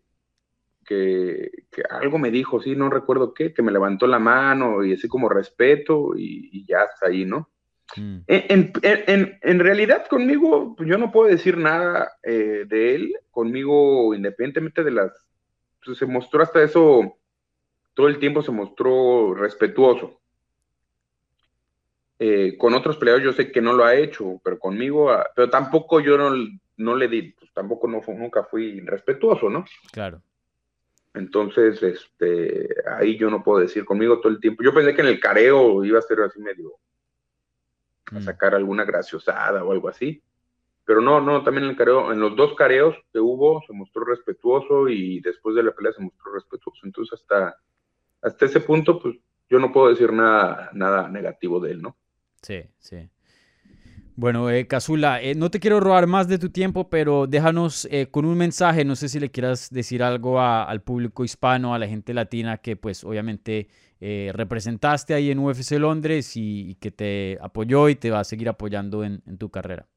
que, 0.86 1.52
algo 1.90 2.20
me 2.20 2.30
dijo, 2.30 2.62
sí, 2.62 2.76
no 2.76 2.90
recuerdo 2.90 3.34
qué, 3.34 3.54
que 3.54 3.64
me 3.64 3.72
levantó 3.72 4.06
la 4.08 4.20
mano 4.20 4.86
y 4.86 4.94
así 4.94 5.08
como 5.08 5.28
respeto 5.28 6.12
y, 6.16 6.64
ya 6.66 6.84
está 6.84 7.08
ahí, 7.08 7.26
¿no? 7.26 7.50
Mm. 7.96 8.20
En, 8.28 9.60
realidad 9.60 10.06
conmigo, 10.08 10.76
pues, 10.76 10.88
yo 10.88 10.98
no 11.00 11.12
puedo 11.12 11.28
decir 11.28 11.58
nada 11.58 12.12
eh, 12.22 12.66
de 12.68 12.96
él, 12.96 13.14
conmigo, 13.32 14.14
independientemente 14.14 14.84
de 14.84 14.92
las, 14.92 15.12
pues, 15.84 15.98
se 15.98 16.06
mostró 16.06 16.44
hasta 16.44 16.64
eso 16.64 17.17
todo 17.98 18.08
el 18.08 18.20
tiempo 18.20 18.44
se 18.44 18.52
mostró 18.52 19.34
respetuoso. 19.34 20.22
Eh, 22.20 22.56
con 22.56 22.76
otros 22.76 22.96
peleadores 22.96 23.26
yo 23.26 23.34
sé 23.34 23.52
que 23.52 23.60
no 23.60 23.74
lo 23.74 23.86
ha 23.86 23.96
hecho, 23.96 24.40
pero 24.44 24.60
conmigo, 24.60 25.10
ah, 25.10 25.26
pero 25.36 25.50
tampoco 25.50 26.00
yo 26.00 26.16
no, 26.16 26.96
le 26.96 27.08
di, 27.08 27.32
pues, 27.32 27.52
tampoco 27.54 27.88
no, 27.88 28.00
nunca 28.10 28.44
fui 28.44 28.82
respetuoso, 28.82 29.50
¿no? 29.50 29.66
Claro. 29.92 30.22
Entonces, 31.16 31.82
este, 31.82 32.70
ahí 32.88 33.18
yo 33.18 33.32
no 33.32 33.44
puedo 33.44 33.62
decir 33.62 33.84
conmigo 33.84 34.20
todo 34.20 34.32
el 34.32 34.40
tiempo. 34.40 34.62
Yo 34.62 34.76
pensé 34.76 34.94
que 34.94 35.02
en 35.02 35.08
el 35.08 35.20
careo 35.20 35.84
iba 35.84 35.98
a 35.98 36.04
ser 36.04 36.22
así 36.22 36.40
medio, 36.40 36.74
a 38.12 38.20
mm. 38.20 38.22
sacar 38.22 38.54
alguna 38.54 38.86
graciosada 38.86 39.64
o 39.64 39.72
algo 39.72 39.90
así. 39.90 40.22
Pero 40.86 41.02
no, 41.02 41.20
no, 41.20 41.44
también 41.44 41.64
en 41.64 41.72
el 41.72 41.76
careo, 41.76 42.12
en 42.14 42.20
los 42.20 42.36
dos 42.36 42.54
careos 42.54 42.96
que 43.12 43.20
hubo 43.20 43.64
se 43.66 43.74
mostró 43.74 44.06
respetuoso 44.06 44.88
y 44.88 45.20
después 45.20 45.56
de 45.56 45.64
la 45.64 45.72
pelea 45.72 45.94
se 45.94 46.04
mostró 46.04 46.32
respetuoso. 46.32 46.82
Entonces 46.84 47.20
hasta 47.20 47.58
hasta 48.22 48.46
ese 48.46 48.60
punto, 48.60 49.00
pues 49.00 49.16
yo 49.50 49.60
no 49.60 49.72
puedo 49.72 49.90
decir 49.90 50.12
nada, 50.12 50.70
nada 50.74 51.10
negativo 51.10 51.60
de 51.60 51.72
él, 51.72 51.82
¿no? 51.82 51.98
Sí, 52.42 52.64
sí. 52.80 53.10
Bueno, 54.16 54.50
eh, 54.50 54.66
Casula, 54.66 55.22
eh, 55.22 55.36
no 55.36 55.52
te 55.52 55.60
quiero 55.60 55.80
robar 55.80 56.08
más 56.08 56.28
de 56.28 56.40
tu 56.40 56.50
tiempo, 56.50 56.90
pero 56.90 57.28
déjanos 57.28 57.88
eh, 57.92 58.08
con 58.10 58.26
un 58.26 58.36
mensaje, 58.36 58.84
no 58.84 58.96
sé 58.96 59.10
si 59.10 59.20
le 59.20 59.30
quieras 59.30 59.70
decir 59.70 60.02
algo 60.02 60.42
al 60.42 60.82
público 60.82 61.24
hispano, 61.24 61.76
a 61.76 61.80
la 61.80 61.88
gente 61.88 62.16
latina 62.16 62.58
que 62.58 62.76
pues 62.76 63.04
obviamente 63.04 63.68
eh, 64.00 64.32
representaste 64.34 65.14
ahí 65.14 65.32
en 65.32 65.40
UFC 65.40 65.74
Londres 65.74 66.34
y, 66.36 66.76
que 66.82 66.92
te 66.92 67.38
apoyó 67.42 67.90
y 67.90 67.96
te 67.96 68.12
va 68.12 68.20
a 68.20 68.24
seguir 68.24 68.50
apoyando 68.50 69.04
en, 69.04 69.22
en, 69.28 69.38
tu 69.38 69.50
carrera. 69.50 69.88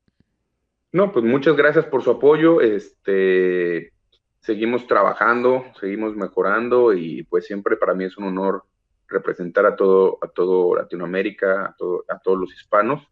No, 0.92 1.12
pues 1.12 1.24
muchas 1.24 1.56
gracias 1.56 1.84
por 1.86 2.02
su 2.02 2.10
apoyo. 2.10 2.60
Este, 2.60 3.92
seguimos 4.40 4.86
trabajando, 4.86 5.64
seguimos 5.78 6.16
mejorando 6.16 6.92
y 6.92 7.22
pues 7.24 7.46
siempre 7.46 7.76
para 7.76 7.94
mí 7.94 8.04
es 8.04 8.16
un 8.18 8.24
honor 8.24 8.64
representar 9.08 9.66
a 9.66 9.76
todo, 9.76 10.18
a 10.22 10.28
todo 10.28 10.76
Latinoamérica, 10.76 11.66
a, 11.66 11.76
a 12.14 12.18
todos 12.18 12.38
los 12.38 12.52
hispanos 12.54 13.02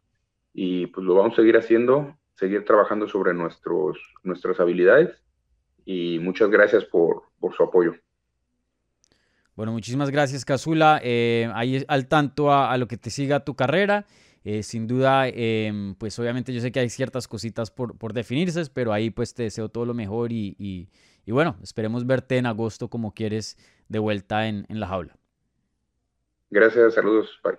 y 0.52 0.86
pues 0.86 1.06
lo 1.06 1.14
vamos 1.14 1.34
a 1.34 1.36
seguir 1.36 1.56
haciendo, 1.56 2.16
seguir 2.34 2.64
trabajando 2.64 3.08
sobre 3.08 3.34
nuestros, 3.34 3.98
nuestras 4.22 4.58
habilidades 4.60 5.10
y 5.84 6.18
muchas 6.18 6.50
gracias 6.50 6.84
por, 6.84 7.22
su 7.56 7.62
apoyo. 7.62 7.94
Bueno, 9.54 9.72
muchísimas 9.72 10.10
gracias, 10.10 10.44
Casula. 10.44 11.00
Eh, 11.02 11.50
ahí 11.54 11.82
al 11.88 12.08
tanto 12.08 12.52
a, 12.52 12.76
lo 12.76 12.86
que 12.86 12.98
te 12.98 13.08
siga 13.10 13.44
tu 13.44 13.56
carrera. 13.56 14.04
Eh, 14.44 14.62
sin 14.62 14.86
duda, 14.86 15.28
em, 15.28 15.94
pues 15.96 16.18
obviamente 16.18 16.52
yo 16.52 16.60
sé 16.60 16.72
que 16.72 16.80
hay 16.80 16.88
ciertas 16.88 17.28
cositas 17.28 17.70
por, 17.70 17.98
por, 17.98 18.12
definirse, 18.12 18.62
pero 18.72 18.92
ahí 18.92 19.10
pues 19.10 19.34
te 19.34 19.42
deseo 19.42 19.68
todo 19.68 19.84
lo 19.84 19.94
mejor 19.94 20.32
y, 20.32 20.56
y 21.28 21.30
bueno, 21.30 21.58
esperemos 21.62 22.06
verte 22.06 22.38
en 22.38 22.46
agosto 22.46 22.88
como 22.88 23.12
quieres 23.12 23.58
de 23.88 23.98
vuelta 23.98 24.48
en, 24.48 24.64
la 24.70 24.86
jaula. 24.86 25.14
Gracias, 26.48 26.94
saludos, 26.94 27.38
bye. 27.44 27.58